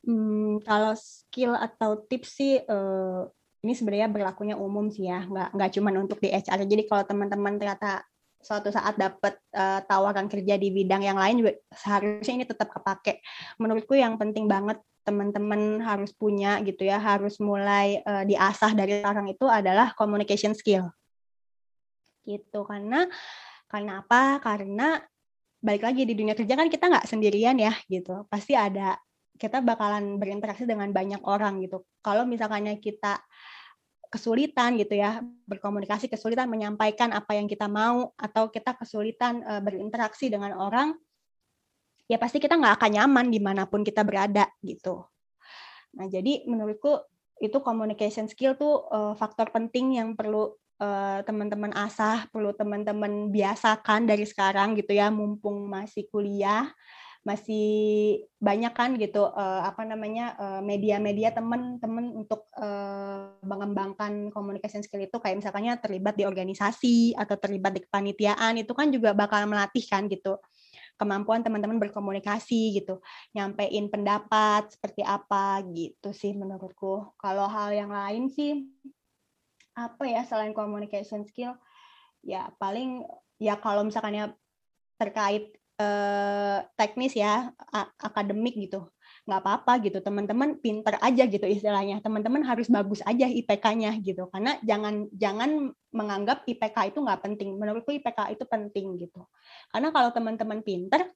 Hmm, 0.00 0.64
kalau 0.64 0.96
skill 0.96 1.52
atau 1.52 2.00
tips 2.08 2.40
sih 2.40 2.56
uh, 2.64 3.28
ini 3.60 3.76
sebenarnya 3.76 4.08
berlakunya 4.08 4.56
umum 4.56 4.88
sih 4.88 5.04
ya, 5.04 5.28
nggak 5.28 5.52
nggak 5.52 5.70
cuma 5.76 5.92
untuk 6.00 6.18
di 6.24 6.32
HR. 6.32 6.64
Jadi 6.64 6.88
kalau 6.88 7.04
teman-teman 7.04 7.60
ternyata 7.60 8.00
suatu 8.40 8.72
saat 8.72 8.96
dapat 8.96 9.36
uh, 9.52 9.84
tawaran 9.84 10.24
kerja 10.24 10.56
di 10.56 10.72
bidang 10.72 11.04
yang 11.04 11.20
lain 11.20 11.44
juga 11.44 11.52
seharusnya 11.68 12.40
ini 12.40 12.46
tetap 12.48 12.72
kepake. 12.72 13.20
Menurutku 13.60 13.92
yang 13.92 14.16
penting 14.16 14.48
banget 14.48 14.80
teman-teman 15.04 15.84
harus 15.84 16.16
punya 16.16 16.56
gitu 16.64 16.88
ya, 16.88 16.96
harus 16.96 17.36
mulai 17.36 18.00
uh, 18.08 18.24
diasah 18.24 18.72
dari 18.72 19.04
sekarang 19.04 19.28
itu 19.28 19.44
adalah 19.44 19.92
communication 19.92 20.56
skill. 20.56 20.88
Gitu 22.24 22.64
karena 22.64 23.04
karena 23.68 24.00
apa? 24.00 24.40
Karena 24.40 24.96
balik 25.60 25.84
lagi 25.84 26.08
di 26.08 26.16
dunia 26.16 26.32
kerja 26.32 26.56
kan 26.56 26.72
kita 26.72 26.88
nggak 26.88 27.04
sendirian 27.04 27.60
ya 27.60 27.76
gitu. 27.92 28.24
Pasti 28.32 28.56
ada 28.56 28.96
kita 29.40 29.64
bakalan 29.64 30.20
berinteraksi 30.20 30.68
dengan 30.68 30.92
banyak 30.92 31.24
orang 31.24 31.64
gitu. 31.64 31.88
Kalau 32.04 32.28
misalkannya 32.28 32.76
kita 32.76 33.16
kesulitan 34.12 34.76
gitu 34.76 35.00
ya 35.00 35.24
berkomunikasi, 35.48 36.12
kesulitan 36.12 36.52
menyampaikan 36.52 37.16
apa 37.16 37.40
yang 37.40 37.48
kita 37.48 37.64
mau 37.70 38.12
atau 38.20 38.52
kita 38.52 38.76
kesulitan 38.76 39.40
uh, 39.48 39.64
berinteraksi 39.64 40.28
dengan 40.28 40.60
orang, 40.60 40.92
ya 42.04 42.20
pasti 42.20 42.36
kita 42.36 42.60
nggak 42.60 42.76
akan 42.76 42.90
nyaman 43.00 43.26
di 43.32 43.40
mana 43.40 43.64
pun 43.64 43.80
kita 43.80 44.04
berada 44.04 44.50
gitu. 44.60 45.08
Nah 45.96 46.04
jadi 46.10 46.44
menurutku 46.44 47.00
itu 47.40 47.56
communication 47.64 48.28
skill 48.28 48.58
tuh 48.60 48.84
uh, 48.92 49.16
faktor 49.16 49.48
penting 49.48 49.96
yang 49.96 50.12
perlu 50.12 50.52
uh, 50.82 51.24
teman-teman 51.24 51.72
asah, 51.72 52.28
perlu 52.28 52.52
teman-teman 52.52 53.32
biasakan 53.32 54.04
dari 54.04 54.28
sekarang 54.28 54.76
gitu 54.76 54.92
ya, 54.92 55.08
mumpung 55.08 55.70
masih 55.70 56.04
kuliah 56.10 56.68
masih 57.20 57.68
banyak 58.40 58.72
kan 58.72 58.96
gitu 58.96 59.28
uh, 59.28 59.60
apa 59.68 59.84
namanya 59.84 60.32
uh, 60.40 60.60
media-media 60.64 61.36
teman-teman 61.36 62.16
untuk 62.16 62.48
uh, 62.56 63.36
mengembangkan 63.44 64.32
communication 64.32 64.80
skill 64.80 65.04
itu 65.04 65.20
kayak 65.20 65.36
misalkannya 65.36 65.76
terlibat 65.76 66.16
di 66.16 66.24
organisasi 66.24 67.12
atau 67.12 67.36
terlibat 67.36 67.76
di 67.76 67.84
kepanitiaan 67.84 68.56
itu 68.56 68.72
kan 68.72 68.88
juga 68.88 69.12
bakal 69.12 69.44
melatih 69.44 69.84
kan 69.84 70.08
gitu 70.08 70.40
kemampuan 71.00 71.40
teman-teman 71.40 71.80
berkomunikasi 71.80 72.76
gitu, 72.76 73.00
nyampein 73.32 73.88
pendapat 73.88 74.68
seperti 74.68 75.00
apa 75.00 75.64
gitu 75.72 76.12
sih 76.12 76.36
menurutku. 76.36 77.16
Kalau 77.16 77.48
hal 77.48 77.72
yang 77.72 77.88
lain 77.88 78.28
sih 78.28 78.68
apa 79.72 80.04
ya 80.04 80.20
selain 80.28 80.52
communication 80.52 81.24
skill 81.24 81.56
ya 82.20 82.52
paling 82.60 83.00
ya 83.40 83.56
kalau 83.56 83.80
misalkannya 83.80 84.36
terkait 85.00 85.56
eh, 85.80 86.58
teknis 86.76 87.16
ya 87.16 87.48
akademik 87.96 88.54
gitu. 88.56 88.84
Nggak 89.24 89.40
apa-apa 89.40 89.72
gitu 89.84 89.98
teman-teman 90.04 90.60
pinter 90.60 91.00
aja 91.00 91.24
gitu 91.24 91.46
istilahnya. 91.48 92.04
Teman-teman 92.04 92.44
harus 92.44 92.68
bagus 92.68 93.00
aja 93.08 93.24
IPK-nya 93.24 93.96
gitu. 94.04 94.28
Karena 94.28 94.60
jangan 94.60 95.08
jangan 95.16 95.72
menganggap 95.90 96.44
IPK 96.44 96.92
itu 96.92 96.98
nggak 97.00 97.20
penting. 97.24 97.56
Menurutku 97.56 97.90
IPK 97.96 98.36
itu 98.36 98.44
penting 98.44 99.00
gitu. 99.00 99.24
Karena 99.72 99.88
kalau 99.88 100.10
teman-teman 100.12 100.60
pinter 100.60 101.08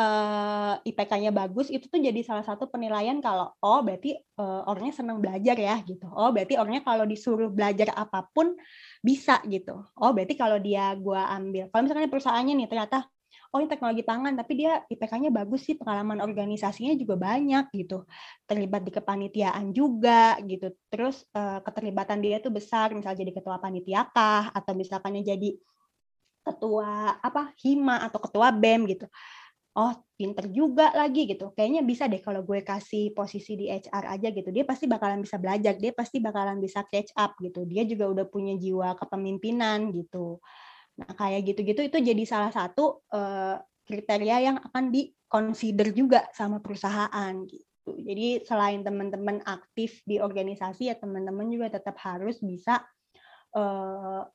uh, 0.00 0.74
IPK-nya 0.84 1.32
bagus 1.32 1.72
itu 1.72 1.88
tuh 1.88 2.00
jadi 2.00 2.20
salah 2.22 2.44
satu 2.44 2.68
penilaian 2.68 3.18
kalau 3.24 3.52
oh 3.64 3.80
berarti 3.82 4.16
uh, 4.38 4.68
orangnya 4.68 4.94
senang 5.02 5.18
belajar 5.18 5.56
ya 5.56 5.76
gitu. 5.82 6.06
Oh 6.12 6.30
berarti 6.30 6.60
orangnya 6.60 6.84
kalau 6.84 7.04
disuruh 7.08 7.50
belajar 7.50 7.92
apa 7.96 8.24
pun 8.30 8.54
bisa 9.00 9.40
gitu. 9.48 9.82
Oh 9.96 10.10
berarti 10.12 10.36
kalau 10.36 10.60
dia 10.60 10.92
gua 10.96 11.28
ambil 11.34 11.68
kalau 11.72 11.82
misalkan 11.88 12.12
perusahaannya 12.12 12.54
nih 12.64 12.68
ternyata 12.68 13.08
oh 13.56 13.64
ini 13.64 13.72
teknologi 13.72 14.04
pangan 14.04 14.36
tapi 14.36 14.52
dia 14.60 14.84
IPK-nya 14.84 15.32
bagus 15.32 15.64
sih 15.64 15.80
pengalaman 15.80 16.20
organisasinya 16.20 16.92
juga 16.92 17.16
banyak 17.16 17.72
gitu. 17.72 18.04
Terlibat 18.44 18.84
di 18.84 18.92
kepanitiaan 18.92 19.72
juga 19.72 20.36
gitu. 20.44 20.76
Terus 20.92 21.24
uh, 21.32 21.64
keterlibatan 21.64 22.20
dia 22.20 22.36
tuh 22.44 22.52
besar 22.52 22.92
misalnya 22.92 23.24
jadi 23.24 23.32
ketua 23.32 23.56
panitia 23.56 24.12
kah 24.12 24.52
atau 24.52 24.76
misalkan 24.76 25.16
jadi 25.24 25.56
ketua 26.44 27.16
apa 27.24 27.56
hima 27.64 28.04
atau 28.04 28.20
ketua 28.20 28.52
bem 28.52 28.84
gitu. 28.84 29.08
Oh 29.72 29.96
pinter 30.20 30.52
juga 30.52 30.92
lagi 30.92 31.24
gitu. 31.24 31.56
Kayaknya 31.56 31.80
bisa 31.80 32.04
deh 32.12 32.20
kalau 32.20 32.44
gue 32.44 32.60
kasih 32.60 33.16
posisi 33.16 33.56
di 33.56 33.72
HR 33.72 34.20
aja 34.20 34.28
gitu. 34.36 34.52
Dia 34.52 34.68
pasti 34.68 34.84
bakalan 34.84 35.24
bisa 35.24 35.40
belajar 35.40 35.80
dia 35.80 35.96
pasti 35.96 36.20
bakalan 36.20 36.60
bisa 36.60 36.84
catch 36.84 37.16
up 37.16 37.40
gitu. 37.40 37.64
Dia 37.64 37.88
juga 37.88 38.12
udah 38.12 38.28
punya 38.28 38.52
jiwa 38.60 38.92
kepemimpinan 39.00 39.96
gitu 39.96 40.44
nah 40.96 41.12
kayak 41.12 41.52
gitu-gitu 41.52 41.80
itu 41.92 41.98
jadi 42.00 42.22
salah 42.24 42.52
satu 42.52 43.04
uh, 43.12 43.60
kriteria 43.84 44.36
yang 44.52 44.56
akan 44.60 44.88
di 44.88 45.12
consider 45.28 45.92
juga 45.92 46.24
sama 46.32 46.58
perusahaan 46.64 47.32
gitu 47.44 47.66
jadi 47.86 48.42
selain 48.42 48.82
teman-teman 48.82 49.44
aktif 49.46 50.02
di 50.02 50.18
organisasi 50.18 50.90
ya 50.90 50.96
teman-teman 50.98 51.46
juga 51.52 51.78
tetap 51.78 51.94
harus 52.02 52.42
bisa 52.42 52.82
uh, 53.54 54.26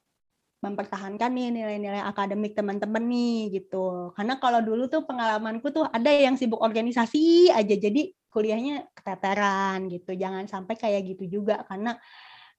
mempertahankan 0.62 1.34
nih 1.34 1.50
nilai-nilai 1.50 2.06
akademik 2.06 2.54
teman-teman 2.54 3.02
nih 3.10 3.50
gitu. 3.60 4.14
Karena 4.14 4.38
kalau 4.38 4.62
dulu 4.62 4.86
tuh 4.86 5.02
pengalamanku 5.10 5.74
tuh 5.74 5.90
ada 5.90 6.14
yang 6.14 6.38
sibuk 6.38 6.62
organisasi 6.62 7.50
aja 7.50 7.76
jadi 7.76 8.14
kuliahnya 8.30 8.86
keteteran 8.94 9.90
gitu. 9.90 10.14
Jangan 10.14 10.46
sampai 10.46 10.78
kayak 10.78 11.18
gitu 11.18 11.42
juga 11.42 11.66
karena 11.66 11.98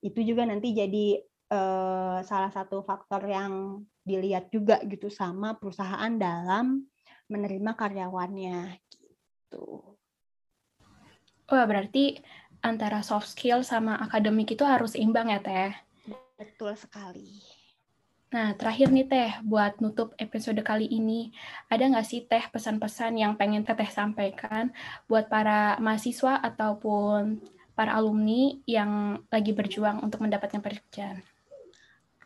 itu 0.03 0.19
juga 0.27 0.43
nanti 0.51 0.75
jadi 0.75 1.23
eh, 1.55 2.19
salah 2.27 2.51
satu 2.51 2.83
faktor 2.83 3.23
yang 3.31 3.87
dilihat 4.03 4.51
juga 4.51 4.83
gitu 4.87 5.09
sama 5.09 5.55
perusahaan 5.59 6.13
dalam 6.19 6.87
menerima 7.31 7.73
karyawannya 7.79 8.83
gitu. 8.91 9.97
Oh, 11.53 11.65
berarti 11.69 12.19
antara 12.63 13.03
soft 13.03 13.35
skill 13.35 13.67
sama 13.67 13.99
akademik 13.99 14.55
itu 14.55 14.63
harus 14.63 14.95
imbang 14.95 15.31
ya, 15.31 15.41
Teh? 15.43 15.73
Betul 16.39 16.75
sekali. 16.79 17.43
Nah, 18.33 18.57
terakhir 18.57 18.89
nih 18.89 19.05
Teh, 19.05 19.33
buat 19.45 19.77
nutup 19.85 20.17
episode 20.17 20.57
kali 20.65 20.89
ini, 20.89 21.29
ada 21.69 21.85
nggak 21.85 22.07
sih 22.09 22.25
Teh 22.25 22.49
pesan-pesan 22.49 23.21
yang 23.21 23.37
pengen 23.37 23.61
Teteh 23.61 23.93
sampaikan 23.93 24.73
buat 25.05 25.29
para 25.29 25.77
mahasiswa 25.77 26.41
ataupun 26.41 27.45
para 27.77 27.93
alumni 27.93 28.57
yang 28.65 29.21
lagi 29.29 29.53
berjuang 29.53 30.01
untuk 30.01 30.25
mendapatkan 30.25 30.65
pekerjaan? 30.65 31.21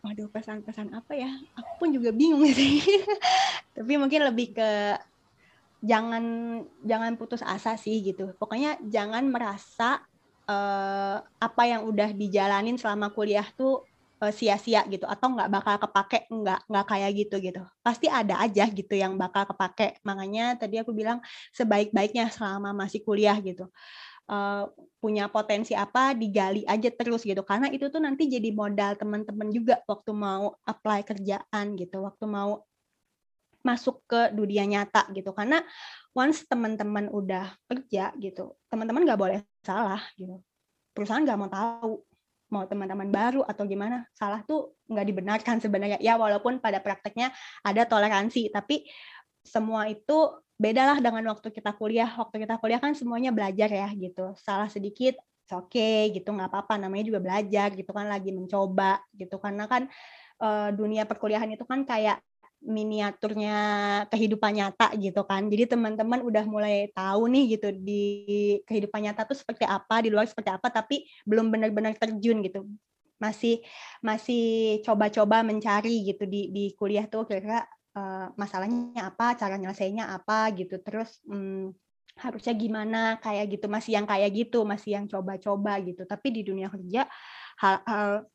Waduh, 0.06 0.30
pesan-pesan 0.30 0.94
apa 0.94 1.18
ya? 1.18 1.26
Aku 1.58 1.82
pun 1.82 1.88
juga 1.90 2.14
bingung 2.14 2.46
sih. 2.54 2.78
Tapi 3.74 3.98
mungkin 3.98 4.22
lebih 4.22 4.54
ke 4.54 4.94
jangan 5.82 6.24
jangan 6.86 7.18
putus 7.18 7.42
asa 7.42 7.74
sih 7.74 8.06
gitu. 8.06 8.30
Pokoknya 8.38 8.78
jangan 8.86 9.26
merasa 9.26 10.06
uh, 10.46 11.18
apa 11.42 11.62
yang 11.66 11.82
udah 11.90 12.14
dijalanin 12.14 12.78
selama 12.78 13.10
kuliah 13.10 13.50
tuh 13.58 13.82
uh, 14.22 14.32
sia-sia 14.32 14.86
gitu 14.86 15.04
atau 15.04 15.34
nggak 15.34 15.50
bakal 15.50 15.74
kepake 15.88 16.18
nggak 16.30 16.60
nggak 16.70 16.86
kayak 16.86 17.10
gitu 17.18 17.36
gitu 17.42 17.62
pasti 17.84 18.06
ada 18.08 18.40
aja 18.40 18.64
gitu 18.70 18.94
yang 18.96 19.18
bakal 19.20 19.44
kepake 19.44 20.00
makanya 20.06 20.56
tadi 20.56 20.80
aku 20.80 20.92
bilang 20.96 21.20
sebaik-baiknya 21.52 22.32
selama 22.32 22.72
masih 22.72 23.04
kuliah 23.04 23.36
gitu 23.42 23.68
uh, 24.30 24.70
punya 24.98 25.30
potensi 25.30 25.72
apa 25.76 26.16
digali 26.16 26.66
aja 26.66 26.90
terus 26.90 27.22
gitu. 27.22 27.42
Karena 27.46 27.70
itu 27.70 27.86
tuh 27.86 28.02
nanti 28.02 28.26
jadi 28.26 28.50
modal 28.50 28.98
teman-teman 28.98 29.48
juga 29.54 29.80
waktu 29.86 30.10
mau 30.14 30.54
apply 30.66 31.06
kerjaan 31.06 31.78
gitu 31.78 32.02
waktu 32.02 32.24
mau 32.26 32.66
masuk 33.62 34.02
ke 34.06 34.30
dunia 34.34 34.66
nyata 34.66 35.10
gitu. 35.14 35.30
Karena 35.34 35.62
once 36.14 36.46
teman-teman 36.46 37.10
udah 37.10 37.54
kerja 37.66 38.14
gitu 38.18 38.54
teman-teman 38.70 39.02
nggak 39.06 39.20
boleh 39.20 39.38
salah 39.62 40.02
gitu. 40.18 40.42
Perusahaan 40.94 41.22
nggak 41.22 41.38
mau 41.38 41.50
tahu 41.50 41.92
mau 42.46 42.62
teman-teman 42.62 43.10
baru 43.10 43.42
atau 43.42 43.66
gimana. 43.66 44.06
Salah 44.14 44.42
tuh 44.46 44.78
nggak 44.86 45.06
dibenarkan 45.06 45.58
sebenarnya. 45.58 45.98
Ya 45.98 46.14
walaupun 46.14 46.62
pada 46.62 46.78
prakteknya 46.78 47.34
ada 47.66 47.82
toleransi 47.86 48.54
tapi 48.54 48.86
semua 49.46 49.86
itu 49.86 50.34
bedalah 50.56 50.98
dengan 51.00 51.24
waktu 51.32 51.48
kita 51.52 51.76
kuliah. 51.76 52.10
Waktu 52.16 52.44
kita 52.44 52.56
kuliah 52.60 52.80
kan 52.80 52.92
semuanya 52.96 53.30
belajar 53.30 53.68
ya 53.68 53.88
gitu. 53.94 54.32
Salah 54.40 54.68
sedikit 54.72 55.16
oke 55.52 55.70
okay, 55.72 56.10
gitu. 56.16 56.32
Nggak 56.32 56.50
apa-apa. 56.52 56.80
Namanya 56.80 57.04
juga 57.08 57.20
belajar 57.22 57.72
gitu 57.76 57.90
kan. 57.92 58.08
Lagi 58.08 58.32
mencoba 58.32 59.00
gitu. 59.14 59.36
Karena 59.38 59.64
kan 59.68 59.88
uh, 60.40 60.68
dunia 60.72 61.04
perkuliahan 61.04 61.48
itu 61.52 61.64
kan 61.68 61.84
kayak 61.84 62.20
miniaturnya 62.66 63.56
kehidupan 64.10 64.52
nyata 64.58 64.90
gitu 64.98 65.22
kan. 65.28 65.46
Jadi 65.46 65.76
teman-teman 65.76 66.24
udah 66.24 66.44
mulai 66.48 66.88
tahu 66.90 67.28
nih 67.30 67.56
gitu 67.56 67.68
di 67.70 68.04
kehidupan 68.66 69.06
nyata 69.06 69.28
tuh 69.28 69.38
seperti 69.38 69.68
apa, 69.68 70.02
di 70.02 70.08
luar 70.10 70.26
seperti 70.26 70.50
apa, 70.50 70.72
tapi 70.72 71.06
belum 71.28 71.52
benar-benar 71.52 71.94
terjun 71.94 72.42
gitu. 72.42 72.66
Masih 73.22 73.62
masih 74.02 74.80
coba-coba 74.84 75.46
mencari 75.46 76.04
gitu 76.04 76.24
di 76.26 76.50
di 76.52 76.64
kuliah 76.76 77.06
tuh 77.08 77.24
kira-kira 77.24 77.64
uh, 77.96 78.28
masalahnya 78.36 79.08
apa, 79.10 79.34
cara 79.40 79.56
nyelesainya 79.56 80.12
apa 80.12 80.52
gitu. 80.52 80.76
Terus 80.84 81.18
hmm, 81.24 81.72
harusnya 82.20 82.52
gimana 82.52 83.16
kayak 83.24 83.56
gitu, 83.56 83.66
masih 83.72 83.96
yang 83.96 84.06
kayak 84.06 84.30
gitu, 84.36 84.68
masih 84.68 85.00
yang 85.00 85.06
coba-coba 85.08 85.80
gitu. 85.80 86.04
Tapi 86.04 86.28
di 86.30 86.42
dunia 86.44 86.68
kerja 86.68 87.08
hal-hal 87.56 88.28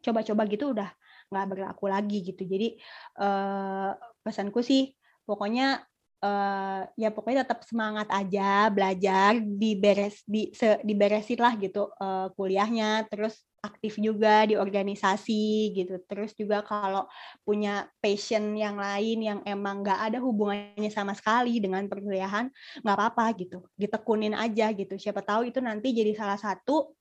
coba-coba 0.00 0.42
gitu 0.48 0.72
udah 0.74 0.90
nggak 1.30 1.46
berlaku 1.46 1.86
lagi 1.86 2.18
gitu 2.26 2.42
jadi 2.42 2.74
uh, 3.22 3.94
pesanku 4.26 4.66
sih 4.66 4.90
pokoknya 5.22 5.78
uh, 6.24 6.82
ya 6.98 7.14
pokoknya 7.14 7.46
tetap 7.46 7.62
semangat 7.62 8.10
aja 8.10 8.66
belajar 8.72 9.38
diberes 9.38 10.26
di 10.26 10.50
se, 10.50 10.82
diberesin 10.82 11.38
lah 11.38 11.54
gitu 11.54 11.86
uh, 12.02 12.34
kuliahnya 12.34 13.06
terus 13.06 13.38
aktif 13.60 14.00
juga 14.00 14.48
di 14.48 14.56
organisasi 14.56 15.76
gitu. 15.76 16.00
Terus 16.08 16.32
juga 16.32 16.64
kalau 16.64 17.04
punya 17.44 17.84
passion 18.00 18.56
yang 18.56 18.80
lain 18.80 19.18
yang 19.20 19.38
emang 19.44 19.84
nggak 19.84 20.00
ada 20.10 20.18
hubungannya 20.18 20.88
sama 20.88 21.12
sekali 21.12 21.60
dengan 21.60 21.84
perkuliahan 21.84 22.48
nggak 22.80 22.96
apa-apa 22.96 23.36
gitu. 23.36 23.64
Ditekunin 23.76 24.32
aja 24.32 24.72
gitu. 24.72 24.96
Siapa 24.96 25.20
tahu 25.20 25.52
itu 25.52 25.60
nanti 25.60 25.92
jadi 25.92 26.16
salah 26.16 26.40
satu 26.40 26.96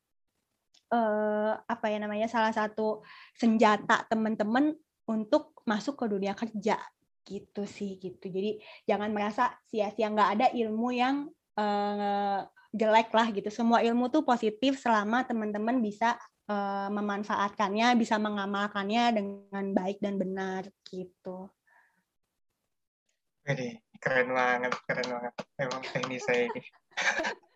uh, 0.91 1.53
apa 1.64 1.86
ya 1.88 1.97
namanya 2.03 2.28
salah 2.28 2.51
satu 2.51 3.01
senjata 3.39 4.03
teman-teman 4.12 4.76
untuk 5.10 5.57
masuk 5.64 5.95
ke 5.95 6.05
dunia 6.12 6.36
kerja 6.36 6.78
gitu 7.24 7.64
sih 7.64 7.95
gitu. 7.97 8.28
Jadi 8.28 8.60
jangan 8.84 9.16
merasa 9.16 9.55
sia-sia 9.72 10.12
nggak 10.12 10.30
ada 10.38 10.47
ilmu 10.51 10.89
yang 10.91 11.32
uh, 11.55 12.43
jelek 12.74 13.10
lah 13.14 13.28
gitu. 13.34 13.49
Semua 13.49 13.82
ilmu 13.82 14.10
tuh 14.14 14.22
positif 14.26 14.78
selama 14.78 15.26
teman-teman 15.26 15.82
bisa 15.82 16.18
uh, 16.50 16.89
memanfaatkannya 16.89 17.93
bisa 17.95 18.18
mengamalkannya 18.18 19.04
dengan 19.14 19.66
baik 19.72 20.02
dan 20.02 20.18
benar 20.18 20.66
gitu. 20.89 21.47
Oke, 23.45 23.82
keren 24.02 24.30
banget, 24.34 24.74
keren 24.86 25.08
banget. 25.10 25.34
Emang 25.58 25.82
teknis 25.86 26.26
saya 26.26 26.50
ini. 26.50 26.62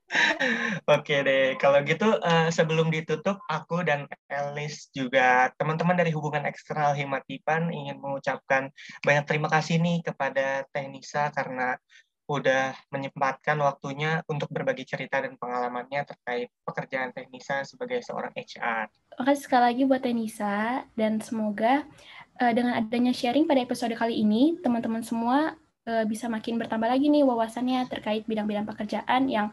Oke 0.94 1.26
deh, 1.26 1.58
kalau 1.58 1.82
gitu 1.82 2.06
uh, 2.22 2.50
sebelum 2.54 2.94
ditutup, 2.94 3.42
aku 3.50 3.82
dan 3.82 4.06
Elis 4.30 4.94
juga 4.94 5.50
teman-teman 5.58 5.98
dari 5.98 6.14
hubungan 6.14 6.46
eksternal 6.46 6.94
Himatipan 6.94 7.74
ingin 7.74 7.98
mengucapkan 7.98 8.70
banyak 9.02 9.26
terima 9.26 9.50
kasih 9.50 9.82
nih 9.82 10.06
kepada 10.06 10.70
Teknisa 10.70 11.34
karena 11.34 11.82
udah 12.24 12.72
menyempatkan 12.88 13.60
waktunya 13.60 14.24
untuk 14.32 14.48
berbagi 14.48 14.88
cerita 14.88 15.20
dan 15.20 15.36
pengalamannya 15.36 16.08
terkait 16.08 16.48
pekerjaan 16.64 17.12
Teknisa 17.12 17.68
sebagai 17.68 18.00
seorang 18.00 18.32
HR. 18.32 18.88
Terima 18.88 19.24
kasih 19.28 19.44
sekali 19.44 19.64
lagi 19.68 19.82
buat 19.84 20.02
Teknisa 20.02 20.88
dan 20.96 21.20
semoga 21.20 21.84
uh, 22.40 22.54
dengan 22.56 22.80
adanya 22.80 23.12
sharing 23.12 23.44
pada 23.44 23.62
episode 23.62 23.94
kali 23.94 24.24
ini, 24.24 24.56
teman-teman 24.64 25.04
semua 25.04 25.60
uh, 25.84 26.06
bisa 26.08 26.32
makin 26.32 26.56
bertambah 26.56 26.88
lagi 26.88 27.12
nih 27.12 27.28
wawasannya 27.28 27.92
terkait 27.92 28.24
bidang-bidang 28.24 28.66
pekerjaan 28.66 29.28
yang 29.28 29.52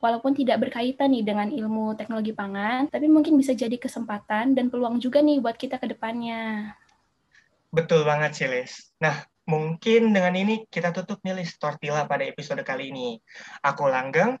walaupun 0.00 0.32
tidak 0.32 0.60
berkaitan 0.64 1.12
nih 1.12 1.24
dengan 1.24 1.48
ilmu 1.52 1.92
teknologi 1.96 2.32
pangan, 2.32 2.88
tapi 2.88 3.06
mungkin 3.06 3.36
bisa 3.36 3.52
jadi 3.52 3.76
kesempatan 3.76 4.56
dan 4.56 4.72
peluang 4.72 4.96
juga 4.96 5.20
nih 5.20 5.40
buat 5.44 5.56
kita 5.60 5.76
ke 5.76 5.92
depannya. 5.92 6.72
Betul 7.70 8.02
banget 8.02 8.34
sih, 8.34 8.48
Lis. 8.50 8.90
Nah, 8.98 9.29
Mungkin 9.50 10.14
dengan 10.14 10.38
ini 10.38 10.62
kita 10.70 10.94
tutup 10.94 11.18
nih 11.26 11.42
list 11.42 11.58
Tortilla 11.58 12.06
pada 12.06 12.22
episode 12.22 12.62
kali 12.62 12.94
ini. 12.94 13.18
Aku 13.66 13.90
Langgeng. 13.90 14.38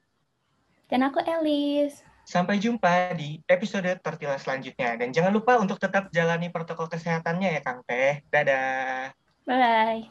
Dan 0.86 1.02
aku 1.02 1.18
Elis. 1.26 2.06
Sampai 2.22 2.62
jumpa 2.62 3.18
di 3.18 3.42
episode 3.50 3.90
Tortilla 3.98 4.38
selanjutnya. 4.38 4.94
Dan 4.94 5.10
jangan 5.10 5.34
lupa 5.34 5.58
untuk 5.58 5.82
tetap 5.82 6.14
jalani 6.14 6.54
protokol 6.54 6.86
kesehatannya 6.86 7.58
ya 7.58 7.60
Kang 7.66 7.82
Teh. 7.90 8.22
Dadah. 8.30 9.10
Bye-bye. 9.50 10.06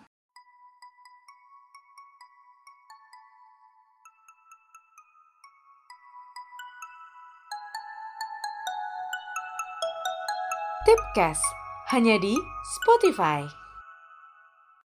Tipcast 10.83 11.45
hanya 11.95 12.19
di 12.19 12.35
Spotify. 12.75 13.58